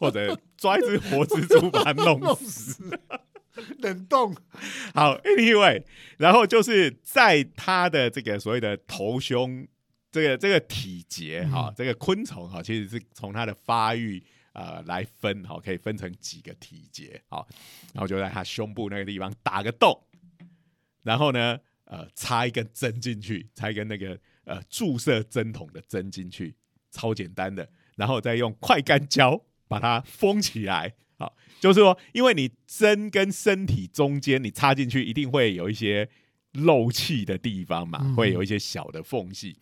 [0.00, 2.98] 或者抓一只活蜘蛛把它弄弄死。
[3.80, 4.34] 冷冻。
[4.94, 5.84] 好，Anyway，
[6.16, 9.68] 然后就是在它的这个所谓的头胸，
[10.10, 17.46] 这个这个体节哈、嗯这个昆虫哈，其实是从它的发育呃来分哈，可以分成几个体节好，
[17.92, 19.98] 然后就在它胸部那个地方打个洞，
[21.06, 26.54] 然后呢呃插一根针进去，插一根那个呃注射针筒的针进去，
[26.90, 30.92] 超简单的，然后再用快干胶把它封起来。
[31.18, 36.06] 好，就是说，因为你针跟身体中间你插进去，一定会有一些
[36.52, 39.56] 漏气的地方嘛，嗯会有一些小的缝隙。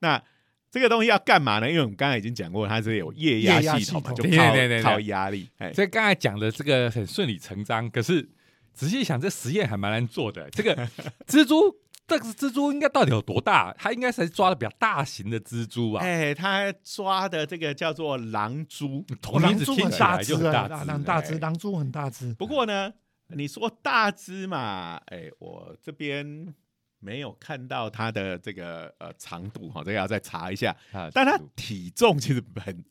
[0.00, 0.22] 那
[0.70, 1.68] 这个东西要干嘛呢？
[1.68, 5.48] 因为我们刚才已经讲过，它是有液压系统嘛，就靠靠压力。
[5.56, 8.28] 哎，所以刚才讲的这个很顺理成章，可是
[8.72, 10.48] 仔细想，这实验还蛮难做的。
[10.50, 10.74] 这个
[11.26, 11.74] 蜘蛛，
[12.06, 13.74] 这个蜘蛛应该到底有多大？
[13.78, 16.04] 它应该是抓的比较大型的蜘蛛啊？
[16.04, 19.04] 哎，它抓的这个叫做狼蛛。
[19.20, 22.34] 同名字听起来就很大狼只，很大只，哎狼蛛很大只。
[22.34, 22.92] 不过呢，
[23.28, 26.54] 你说大只嘛，哎，我这边
[26.98, 30.74] 没有看到它的这个呃长度哈，这个要再查一下。
[30.92, 32.84] 啊但它体重其实很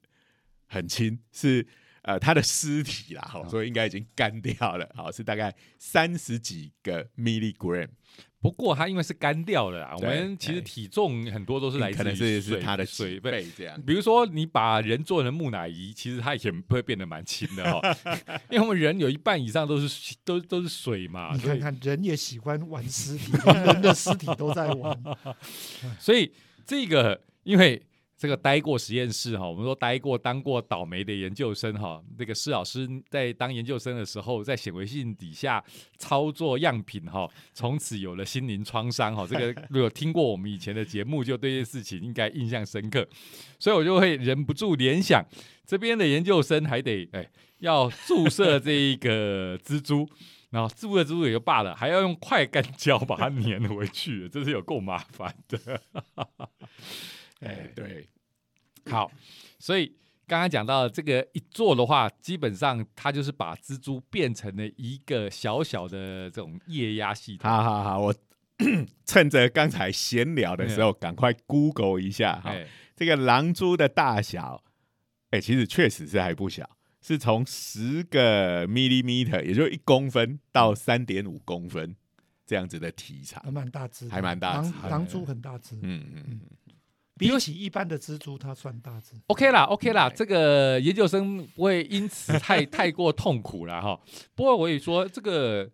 [0.68, 1.66] 很轻，是
[2.04, 7.88] 呃他的尸体啦，好，所以应该已经干掉了，好是大概三十几个 milligram，
[8.42, 13.46] 不过它因为是干掉了啦，我们其实体重很多都是来自于可能是水是它的水分。
[13.58, 13.82] 这样。
[13.86, 17.82] 比如说，你把人做成木乃伊，其实它也会变得蛮轻的哈、
[18.50, 24.98] 因为我们人有一半以上都是都都是水嘛，你所以看看，人也喜欢玩尸体，连 人的尸体都在玩。
[26.00, 26.32] 所以
[26.66, 27.82] 这个因为
[28.20, 35.64] 这个待过实验室哈，我们说待过当过倒霉的研究生哈，那个施老师在当研究生的时候，在显微镜底下
[35.98, 39.26] 操作样品哈，从此有了心灵创伤哈。
[39.26, 43.08] 这个如果听过我们以前的节目，就对这件事情应该印象深刻，
[43.58, 45.24] 所以我就会忍不住联想，
[45.66, 47.26] 这边的研究生还得哎
[47.60, 50.06] 要注射这一个蜘蛛。
[50.52, 55.80] 然后注射蜘蛛也就罢了，还要用快干胶把它粘回去，真是有够麻烦的。
[57.40, 58.10] 哎，对，
[58.86, 59.12] 好，
[59.60, 59.96] 所以
[60.28, 67.50] 刚刚讲到这个一做的话，基本上它就是把蜘蛛变成了一个小小的这种液压系统。
[67.50, 68.16] 好好好，我
[69.06, 72.54] 趁着刚才闲聊的时候，赶快 Google 一下哈，
[72.96, 74.62] 这个狼蛛的大小，
[75.32, 76.70] 哎，其实确实是还不小，
[77.02, 81.96] 是从十个 millimeter，也就一公分到三点五公分
[82.46, 86.24] 这样子的体长，还蛮大只，还蛮大只狼狼蛛很大只，嗯嗯。
[86.28, 86.42] 嗯。
[87.20, 89.16] 比起一般的蜘蛛，它算大只。
[89.28, 94.00] OK 啦，OK 啦，这个研究生不会因此太 太过痛苦了哈。
[94.34, 95.70] 不过我也说，这个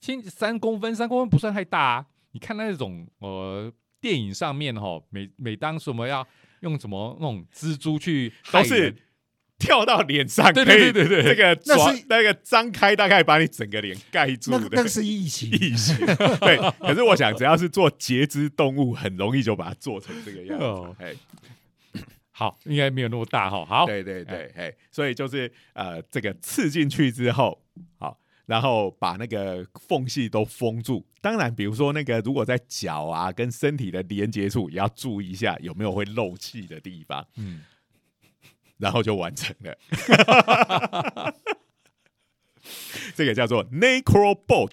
[0.00, 1.78] 轻三公分，三公分不算太大。
[1.78, 2.06] 啊。
[2.32, 6.26] 你看那种呃电影上面哈，每每当什么要
[6.60, 8.94] 用什么那种蜘蛛去都是。
[9.58, 15.50] 跳到脸上，对对对对，这个抓那个张开，大概把你整个脸盖住的，那是异形。
[15.50, 15.96] 异形，
[16.40, 16.58] 对。
[16.78, 20.96] 可是我想，只要是做节肢动物，很容易就把它做成这个样子。
[20.98, 21.14] 哎，
[22.30, 23.64] 好，应该没有那么大哈。
[23.64, 27.58] 好，对对对，哎，所以就是呃，这个刺进去之后，
[27.98, 31.02] 好，然后把那个缝隙都封住。
[31.22, 37.26] 当然，比如说那个如果在脚啊跟身体的连接处，也要注意一下有没有会漏气的地方。
[37.36, 37.62] 嗯。
[38.78, 41.34] 然后就完成了，
[43.14, 44.72] 这个叫做 Necrobot，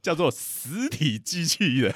[0.00, 1.94] 叫做实体机器人。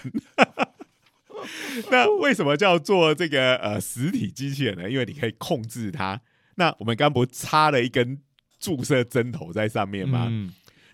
[1.90, 4.90] 那为什么叫做这个呃实体机器人呢？
[4.90, 6.20] 因为你可以控制它。
[6.56, 8.20] 那我们刚不插了一根
[8.58, 10.30] 注射针头在上面吗？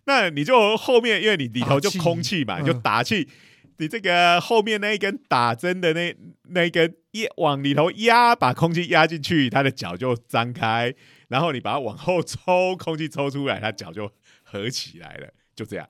[0.05, 3.29] 那你就后面，因为你里头就空气嘛，就打气。
[3.83, 6.16] 你这个后面那一根打针的那
[6.51, 10.95] 那一根一往里头压，把空气压进去，它的脚就张开，
[11.27, 14.12] 然后你把它往后抽，空气抽出来，它脚就
[14.45, 15.88] 合起来了，就这样。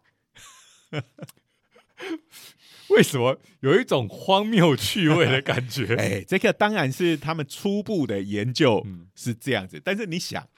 [2.89, 5.95] 为什么有一种荒谬趣味的感觉？
[6.01, 10.49] 哎，这个当然是他们初步的研究是这样子，但是你想，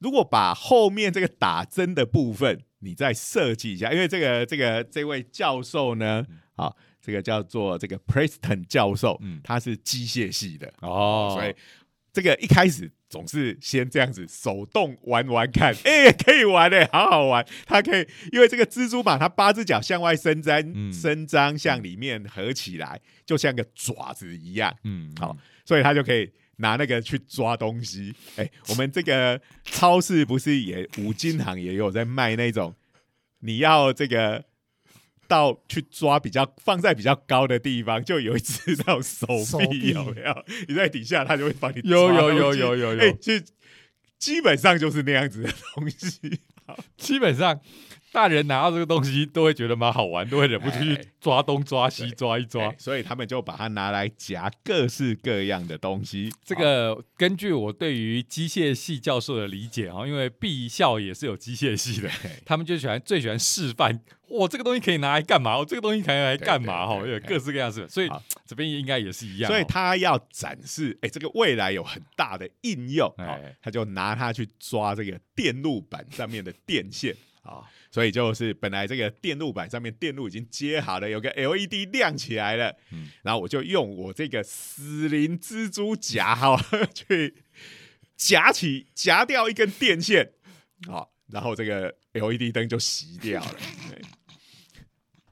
[0.00, 6.26] 如果把后面这个打针的部分你再设计一下，因为这个这个这位教授呢。
[6.62, 11.54] 好，这个叫做这个 Preston 教授，嗯，他是机械系的哦，所以
[12.12, 17.44] 这个一开始总是先这样子手动玩玩看， 哎，可以玩的，好好玩。
[17.66, 28.14] 他可以，因为这个蜘蛛嘛，它八只脚向外伸张，伸张向里面合起来，就像个爪子一样，嗯，好，所以他就可以拿那个去抓东西。
[28.36, 32.72] 哎，我们这个超市不是也五金行也有在卖那种，
[33.40, 34.44] 你要这个。
[35.32, 39.26] 到去抓比较放在比较高的地方，就有一只那种手
[39.70, 40.44] 臂有没有？
[40.68, 43.32] 你在底下，它就会帮你有有有有有有，就
[44.18, 46.40] 基本上就是那样子的东西，
[46.98, 47.58] 基本上。
[48.12, 56.30] 大人拿到这个东西都会觉得蛮好玩，都会忍不住去抓东抓西抓一抓，所以他们就把它拿来夹各式各样的东西。
[56.44, 62.10] 这个根据我对于机械系教授的理解啊，因为毕校也是有机械系的，
[62.44, 63.98] 他们就喜欢最喜欢示范，
[64.28, 65.56] 哇，这个东西可以拿来干嘛？
[65.56, 66.86] 我这个东西可以拿来干嘛？
[66.86, 68.10] 哈，有各式各样子，所以
[68.44, 69.50] 这边应该也是一样。
[69.50, 73.10] 所以他要展示，哎，这个未来有很大的应用，
[73.62, 77.62] 他就拿它去抓这个电路板上面的电线啊。
[77.90, 86.58] 所以就是本来这个电路板上面电路已经接好了，有个 LED 亮起来了，嗯，然后我就用我这个死灵蜘蛛夹哈
[86.94, 87.44] 去
[88.16, 90.32] 夹起夹掉一根电线，
[90.86, 93.56] 好，然后这个 LED 灯就熄掉了。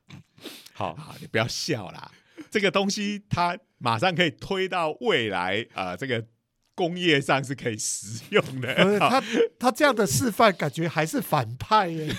[0.75, 2.13] 好，好，你不要笑啦，
[2.51, 6.27] 这个东西它马上可以推到未来啊，这个。
[6.81, 8.75] 工业上是可以使用的。
[8.99, 9.23] 他
[9.59, 12.11] 他这样的示范，感觉还是反派耶。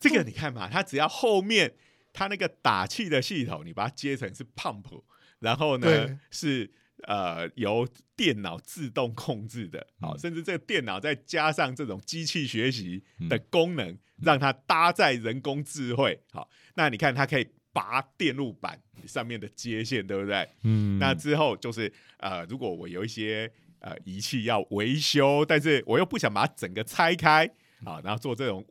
[0.00, 1.74] 这个你看嘛，他只要后面
[2.14, 5.02] 他那个打气的系统，你把它接成是 pump，
[5.40, 6.72] 然后呢是
[7.02, 17.46] 呃由电脑自动控制的，好，甚至这个电脑再加上这种机器学习的功能，让它搭载人工智慧，好，那你看它可以。
[17.76, 20.48] 拔电路板上面的接线，对不对？
[20.62, 27.44] 嗯，那之后就是呃，如果我有一些呃仪器要维修，但是我又不想把它整个拆开
[27.84, 28.64] 啊，然后做这种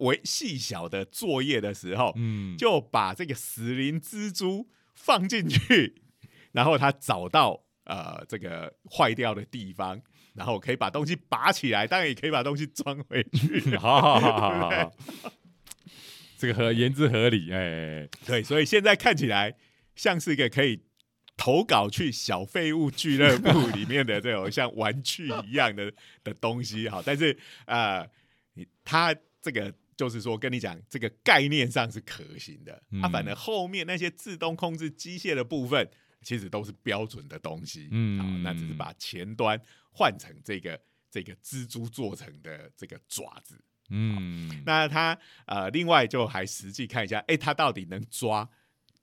[0.00, 6.02] 微细小的作业的时候，嗯，就把这个死灵蜘蛛放进去，
[6.52, 9.98] 然后它找到呃这个坏掉的地方，
[10.34, 13.74] 然后可以把东西拔起来，当然也可以把东西装回去。
[13.78, 14.92] 好好好好好好，
[16.40, 19.54] 这个合言之合理，哎，对，所以现在看起来
[19.94, 20.80] 像是一个可以
[21.36, 25.92] 投稿去小废物俱乐部 里面的这种像玩具一样的
[26.24, 27.36] 的东西哈，但是
[27.66, 28.08] 呃，
[28.54, 32.72] 你它这个就是说跟你讲，这个概念上是可行的，
[33.02, 35.86] 它、嗯反正后面那些自动控制机械的部分，
[36.22, 39.60] 其实都是标准的东西，嗯好，那只是把前端
[39.92, 40.80] 换成这个
[41.10, 48.48] 这个蜘蛛做成的这个爪子，嗯，那他呃，另外就还实际看一下，哎、他到底能抓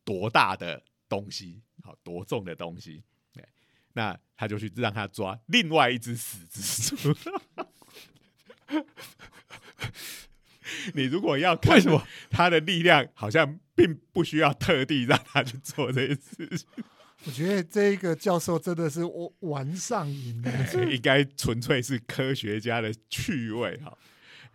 [0.03, 3.03] 多大的东西，好多重的东西？
[3.33, 3.45] 对，
[3.93, 7.15] 那他就去让他抓另外一只死蜘蛛。
[10.93, 16.67] 你如果要看为什么他的力量，好像并不需要特地让他去做这些事情，
[17.25, 20.51] 我觉得这个教授真的是玩玩上瘾的。
[20.91, 23.97] 应该纯粹是科学家的趣味哈。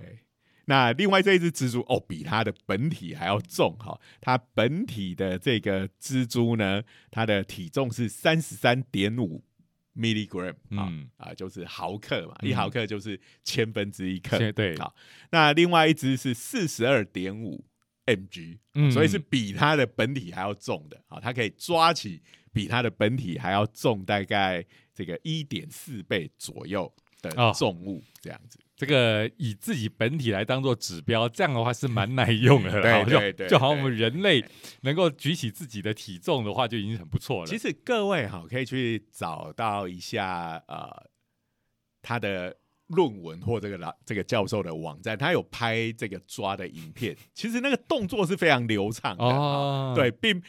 [0.03, 0.23] 哎，
[0.67, 4.01] 那另外这一只蜘蛛哦，比它的本体还要重哈。
[4.21, 9.45] 它本体的这个蜘蛛呢，它的体重是三十三点五
[9.95, 14.39] milligram 啊、嗯啊，就是毫克嘛，嗯一毫克就是千分之一克。
[14.39, 14.95] 现对好，
[15.31, 17.65] 那另外一只是四十二点五
[18.07, 22.23] mg，、嗯所以是比它的本体还要重的啊，它可以抓起
[22.53, 28.59] 比它的本体还要重大概这个一点四倍左右的哦重物，这样子。
[28.83, 33.05] 这个以自己本体来当做指标，这样的话是蛮耐用的啦。
[33.05, 34.45] 对对对就就好像我们人类
[34.81, 37.47] 能够举起自己的体重的话，就已经很不错了。
[37.47, 40.91] 其实各位哈，可以去找到一下呃
[42.03, 42.57] 他的
[42.89, 49.23] 论文或这个老这个教授的网站，他有拍这个抓的影片，其实那个动作是非常流畅的。
[49.25, 50.43] 哦，对，并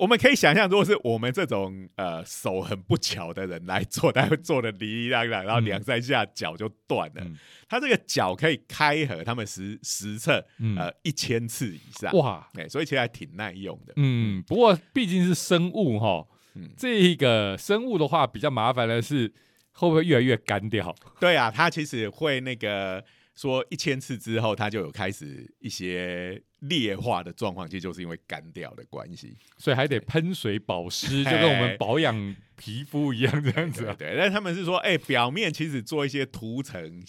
[0.00, 7.22] 我们可以想象，如果是我们这种呃手很不巧的人来做，他会做的哩哩啦啦，然后嗯两三下脚就断了。
[7.22, 7.36] 嗯
[7.68, 13.92] 他这个脚可以开合，他们实实测嗯呃一千次以上，哇，哎、所以其实还挺耐用的。
[13.96, 19.32] 嗯，不过毕竟是生物哈，嗯这个生物的话比较麻烦的是
[19.72, 20.92] 会不会越来越干掉？
[21.20, 23.04] 对啊，它其实会那个
[23.40, 29.34] 说一千次之后，它就有开始一些劣化的状况，其实就是因为干掉的关系。
[29.56, 33.96] 所以还得喷水保湿， 就跟我们保养皮肤一样这样子啊。
[33.98, 37.02] 对对，但他们是说，哎、表面其实做一些涂层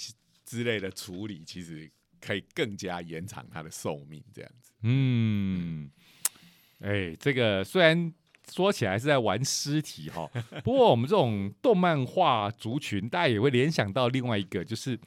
[0.46, 4.72] 之类的处理，其实可以更加延长它的寿命，这样子。
[4.84, 5.92] 嗯，
[6.80, 8.14] 哎，这个虽然
[8.50, 10.32] 说起来是在玩尸体哈，
[10.64, 14.98] 不过我们这种动漫画族群，大家也会联想到另外一个，就是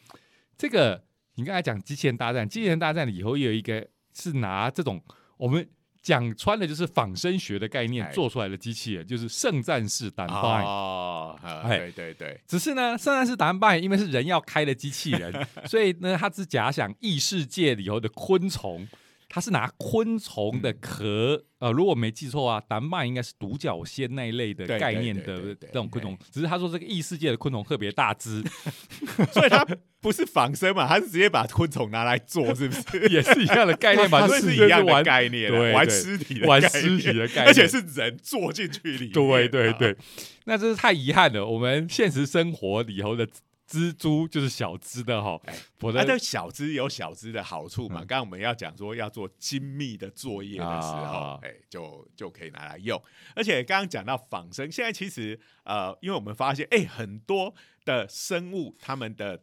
[0.59, 1.03] 这个
[1.35, 5.03] 你刚才讲机器人大战，机器人大战里头也有一个是拿这种
[5.37, 5.68] 我们。
[6.05, 10.35] 讲穿的就是仿生学的概念哎做出来的机器人，就是圣战士单拜。
[10.62, 11.35] 哦，
[11.66, 15.32] 对对对，只是呢，圣战士单拜因为是人要开的机器人，
[15.64, 18.87] 所以呢，它只假想异世界里头的昆虫，
[19.35, 28.41] 它是拿昆虫的壳，呃，如果没记错啊，达曼应该是独角仙那一类的概念的对这种昆虫，只是他说这个异世界的昆虫特别大只，
[29.35, 29.66] 所以它
[30.01, 33.09] 不是仿生嘛，它是直接把昆虫拿来做，是不是？
[33.12, 39.09] 也是一样的概念吧，它 就是是一样的玩概念啊，玩尸体的玩尸体的概念，而且是人坐进去里。
[39.09, 39.76] 对对啊。
[39.76, 39.97] 对，
[40.45, 41.45] 那真是太遗憾了。
[41.45, 43.26] 我们现实生活里头的
[43.67, 48.01] 蜘蛛就是小只的哈哎，那这小只有小只的好处嘛。
[48.01, 53.03] 嗯刚刚我们要讲说要做精密的作业的时候啊，哎、就就可以拿来用。
[53.35, 57.55] 而且刚刚讲到仿生，现在其实呃，因为我们发现，哎、很多
[57.85, 59.41] 的生物它们的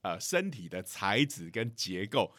[0.00, 2.34] 呃身体的材质跟结构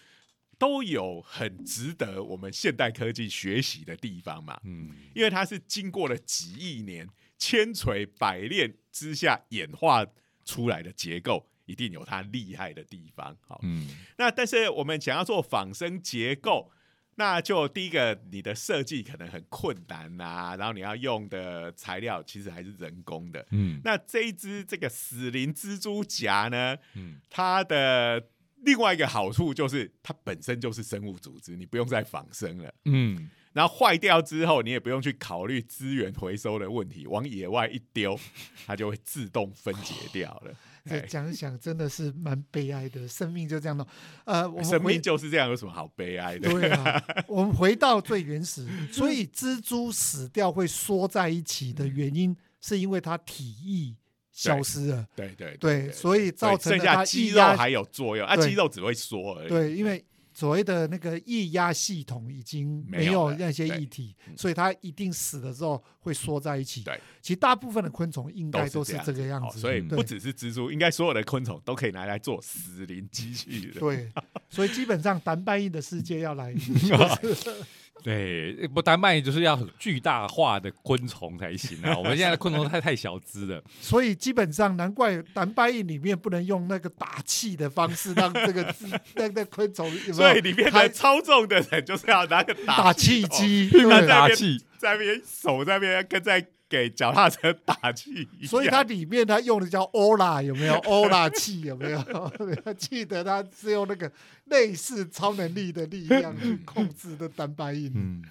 [0.57, 4.59] 都有很值得我们现代科技学习的地方嘛。
[4.63, 10.05] 嗯因为它是经过了几亿年千锤百炼之下演化
[10.45, 13.35] 出来的结构，一定有它厉害的地方。
[13.41, 13.87] 好，嗯
[14.17, 16.71] 那但是我们想要做仿生结构，
[17.15, 23.45] 那就第一个你的设计可能很困难呐、然后你要用的材料其实还是人工的。
[23.51, 28.29] 嗯那这一只这个死灵蜘蛛夹呢，嗯它的
[28.63, 32.73] 另外一个好处就是它本身就是生物组织，你不用再仿生了。
[32.85, 38.19] 嗯，然后坏掉之后，你也不用去考虑资源回收的问题，往野外一丢，
[38.67, 40.53] 它就会自动分解掉了。
[40.85, 43.87] 这哎讲一想真的是蛮悲哀的，生命就这样弄。
[44.25, 46.51] 呃，我们生命就是这样，有什么好悲哀的？
[46.51, 53.95] 对啊， 我们回到最原始，所以 蜘蛛死掉会缩在一起的原因，是因为它体液
[54.33, 55.07] 消失了。
[55.15, 59.47] 对对对，所以造成它下肌肉还有作用，啊，肌肉只会缩而已。
[59.47, 60.03] 对，因为
[60.35, 64.37] 所谓的那个液压系统已经没没有那些对液体，嗯。
[64.37, 66.83] 所以它一定死的时候会缩在一起。
[66.83, 73.75] 对，其实大部分的昆虫应该都是是这个样子，好所以不只是蜘蛛，应该所有的昆虫都可以拿来做死灵机器人。
[73.79, 74.11] 对，
[74.49, 76.53] 所以基本上 单半印的世界要来
[78.03, 81.95] 对，不丹麦就是要很巨大化的昆虫才行啊。
[81.97, 93.69] 我们现在的昆虫太太小只了，所以基本上难怪单半印里面不能用那个打气的方式让这个字 那那昆虫有所以里面的操纵的人就是要拿个打气机？
[93.69, 96.45] 拼打气，在那边手在那边跟在
[96.75, 101.61] 给脚踏车打气一样，所以它里面它用的叫欧拉，有没有欧拉气？
[101.61, 102.03] 有没有？
[102.77, 104.11] 记得它是用那个
[104.45, 107.91] 类似超能力的力量去控制的单白印。
[107.95, 108.23] 嗯。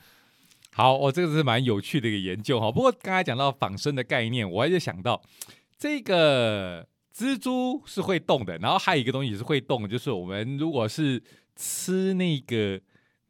[0.70, 2.70] 好，我、这个是蛮有趣的一个研究哈。
[2.70, 5.22] 不过刚才讲到仿生的概念，我还是想到
[5.78, 6.84] 这个
[7.16, 11.22] 蜘蛛是会动的，然后还有一个东西也是会动的，就是我们如果是
[11.55, 12.80] 吃那个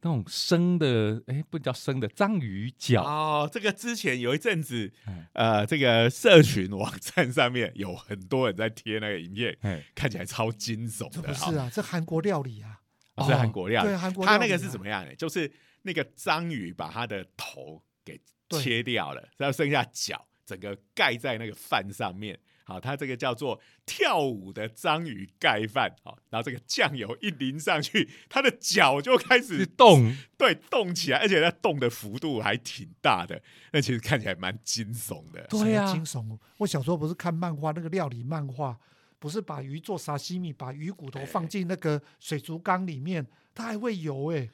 [0.05, 11.23] 那种生的，哎，不叫生的章鱼脚，哦，这个之前有一阵子哎，呃，这个社群网站上面有很多人在贴那个影片，哎，看起来超惊悚的。
[11.23, 12.79] 不是啊，这韩国料理啊。
[13.25, 15.15] 是韩国料理，对韩国料理它那个是啊怎么样呢？
[15.15, 15.51] 就是
[15.81, 22.37] 那个章鱼把它的头给切掉了，然后剩下脚，整个盖在那个饭上面。
[22.67, 25.95] 好，它这个叫做跳舞的章鱼盖饭。
[26.03, 33.39] 好，然后这个酱油一淋上去，它的脚就开始动，对动起来，而且它动的幅度还挺大的。
[33.71, 35.45] 那其实看起来蛮惊悚的。
[35.47, 36.37] 对啊惊悚！
[36.57, 38.75] 我小时候不是看漫画，那个料理漫画，
[39.19, 44.49] 不是把鱼做沙西米，把鱼骨头放进那个水族缸里面，它还会游哎、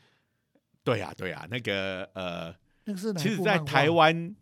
[0.84, 2.54] 对呀、对呀、那个呃，
[2.84, 4.36] 那个是哪其实，在台湾，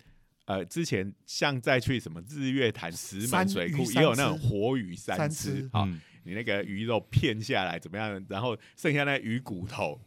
[0.50, 5.70] 呃，之前像再去什么日月潭石三门水库，也有那种活鱼三三吃吃。
[5.72, 8.26] 好，嗯你那个鱼肉片下来怎么样？
[8.28, 10.02] 然后剩下那鱼骨头，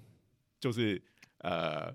[0.58, 1.00] 就是
[1.38, 1.94] 呃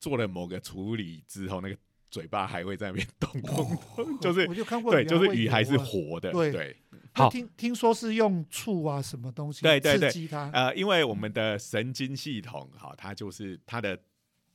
[0.00, 1.76] 做了某个处理之后，那个
[2.10, 6.76] 嘴巴还会在那边动动动，就是我就看过对，就是会鱼还是活的，对对。
[7.12, 13.96] 好听听说是用醋啊什么东西对对对刺激它，呃，因为我们的神经系统，哈，它就是它的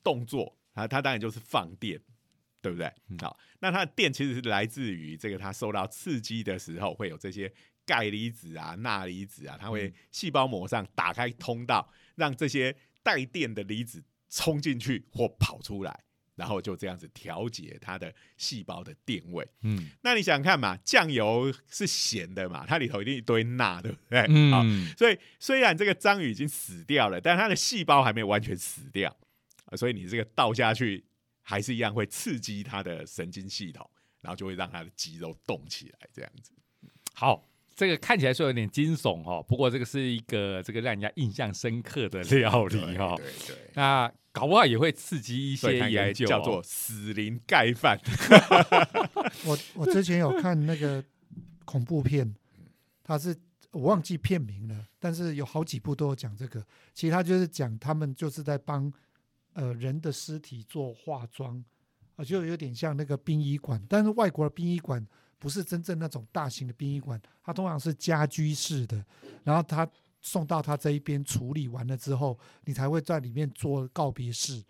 [0.04, 1.98] 动作，它它当然就是放电，
[2.62, 2.92] 对不对？
[3.10, 7.52] 嗯好，那它的电其实是来自于这个它受到刺激的时候，会有这些
[7.86, 16.04] 钙离子啊、钠离子啊，它嗯会细胞膜上打开通道，让这些带电的离子冲进去或跑出来，
[16.36, 19.48] 然后就这样子调节它的细胞的电位。
[19.64, 24.22] 嗯那你想想看嘛，酱油是咸的嘛，它里头一定一堆钠，对不对？
[24.52, 29.16] 好，嗯，所以虽然这个章鱼已经死掉了，但它的细胞还没有完全死掉，
[29.66, 31.04] 啊所以你这个倒下去
[31.50, 33.90] 还是一样会刺激他的神经系统，
[34.22, 36.52] 然后就会让他的肌肉动起来，这样子。
[37.14, 37.44] 好。
[37.76, 43.16] 这个看起来是有点惊悚哦，不过这个是一个这个让人家印象深刻的料理哈。
[43.16, 47.98] 对对对，那搞不好也会刺激一些研究、哦，叫做死灵盖饭。
[49.46, 51.02] 我我之前有看那个
[51.64, 52.36] 恐怖片，
[53.02, 53.34] 它是
[53.72, 56.62] 我忘记片名了，但是有好几部都有讲这个。
[56.94, 58.92] 其实他就是讲他们就是在帮
[59.54, 61.64] 呃人的尸体做化妆，
[62.16, 65.06] 啊，就有点像那个殡仪馆，但是外国的殡仪馆
[65.38, 69.04] 不是真正那种大型的殡仪馆，它通常是家居式的，
[69.44, 69.90] 然后他
[70.22, 74.62] 送到他这一边处理完了之后，你才会在里面做告别式。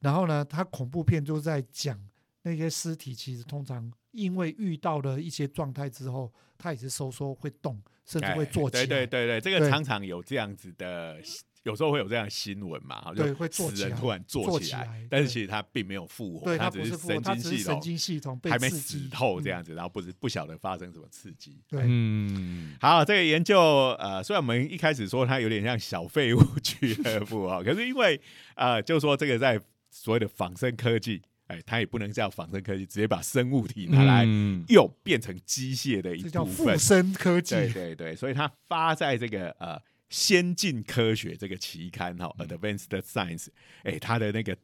[0.00, 1.98] 然后呢，他恐怖片就在讲
[2.42, 8.86] 那些尸体，其实通常因为遇到了一些状态之后，它也是收缩会动，甚至会坐起来。
[8.86, 11.20] 对对对，这个常常有这样子的，
[11.64, 19.50] 有时候会有这样的新闻嘛，好就对会坐起来死人突然坐坐起来但是其实他并没有复活，对，他只是神它经系统神经系统被还没死透这。
[19.50, 21.60] 嗯样子，然后不是不晓得发生什么刺激。
[21.68, 23.58] 对，嗯，好，这个研究
[23.98, 28.20] 呃，虽然我们一开始说它有点像小废物俱乐部啊，可是因为
[28.54, 36.78] 呃，就是说这个在所谓的仿生科技，哎，它也不能叫仿生科技，直接把生物体拿来嗯用变成机械的一这叫部分。
[36.78, 37.56] 附身科技。
[37.56, 39.76] 对对对，所以它发在这个呃
[40.10, 42.44] 先进科学这个期刊哈、嗯。
[42.44, 43.46] A d v a n c e d Science，
[43.84, 44.54] 哎，它的那个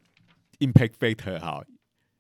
[0.58, 1.64] impact factor 哈，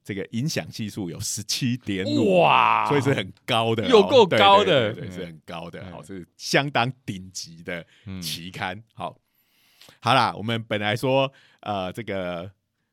[0.02, 4.94] 这个影响系数有十七点五，哇，所以是很高的哦，又够高的。
[4.94, 5.92] 对是很高的，嗯。
[5.92, 8.22] 好，是相当顶级的嗯。
[8.22, 8.82] 期刊。
[8.94, 9.18] 好，
[10.00, 12.50] 好啦，我们本来说呃这个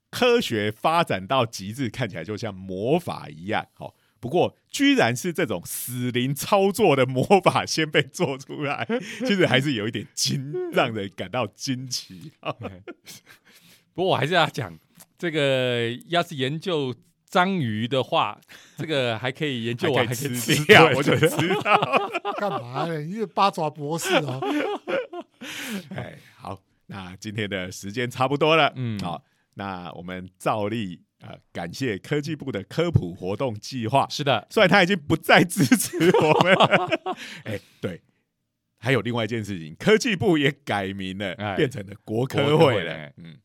[0.10, 3.96] 科学发展到极致，看起来就像魔法一样，好。
[4.24, 8.88] 不过，居然是这种死灵操作的魔法先被做出来，
[9.20, 12.32] 其实还是有一点惊，让人感到惊奇。
[13.94, 14.80] 不过我还是要讲，
[15.18, 16.96] 这个要是研究
[17.26, 18.40] 章鱼的话，
[18.78, 22.10] 这个还可以研究完， 还可以吃掉，我就知道。
[22.38, 23.02] 干嘛呢？
[23.02, 24.40] 你是八爪博士哦。
[25.94, 29.22] 哎，好，那今天的时间差不多了，嗯好，
[29.56, 37.16] 那我们照例呃感谢科技部的科普活动计划，是的，虽然他已经不再支持我们了，
[37.46, 38.02] 哎，对。
[38.78, 43.14] 还有另外一件事情，科技部也改名了，哎变成了国科会了。
[43.16, 43.38] 嗯，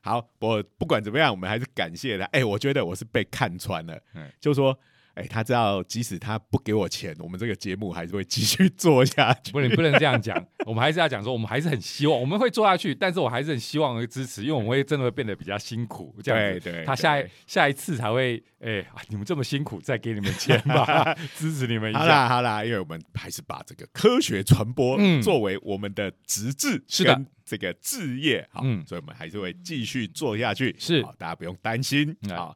[0.00, 2.24] 好，我不管怎么样，我们还是感谢他。
[2.26, 4.78] 哎，我觉得我是被看穿了，嗯就说，
[5.16, 9.50] 哎，他知道即使他不给我钱，我们这个节目还是会继续做下去。
[9.50, 10.36] 不能不能这样讲，
[10.66, 22.08] 我们还是要讲说，我们还是很希望我们会做下去，但是我还是很希望会支持，因为我们会真的会变得比较辛苦，这样子，他下一下一次才会，哎、啊你们这么辛苦，再给你们钱吧， 支持你们一好下。
[22.08, 32.54] 啦好啦，因为我们还是把这个科学传播嗯作为我们的职志，是的，这个置业，好，嗯所以我们还是会继续做下去，是，大家不用担心，嗯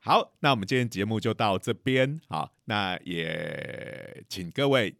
[0.00, 0.32] 好。
[0.40, 4.96] 那我们今天节目就到这边，好，那也请各位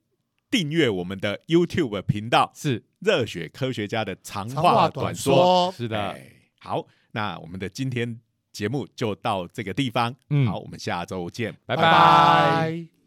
[0.50, 5.72] 订阅我们的 YouTube 频道是“热血科学家”的长长话话短短说。
[5.72, 8.20] 是的，哎好，那我们的今天
[8.52, 10.46] 节目就到这个地方，嗯。
[10.46, 11.76] 好，我们下周见，拜。
[11.76, 12.97] 拜拜。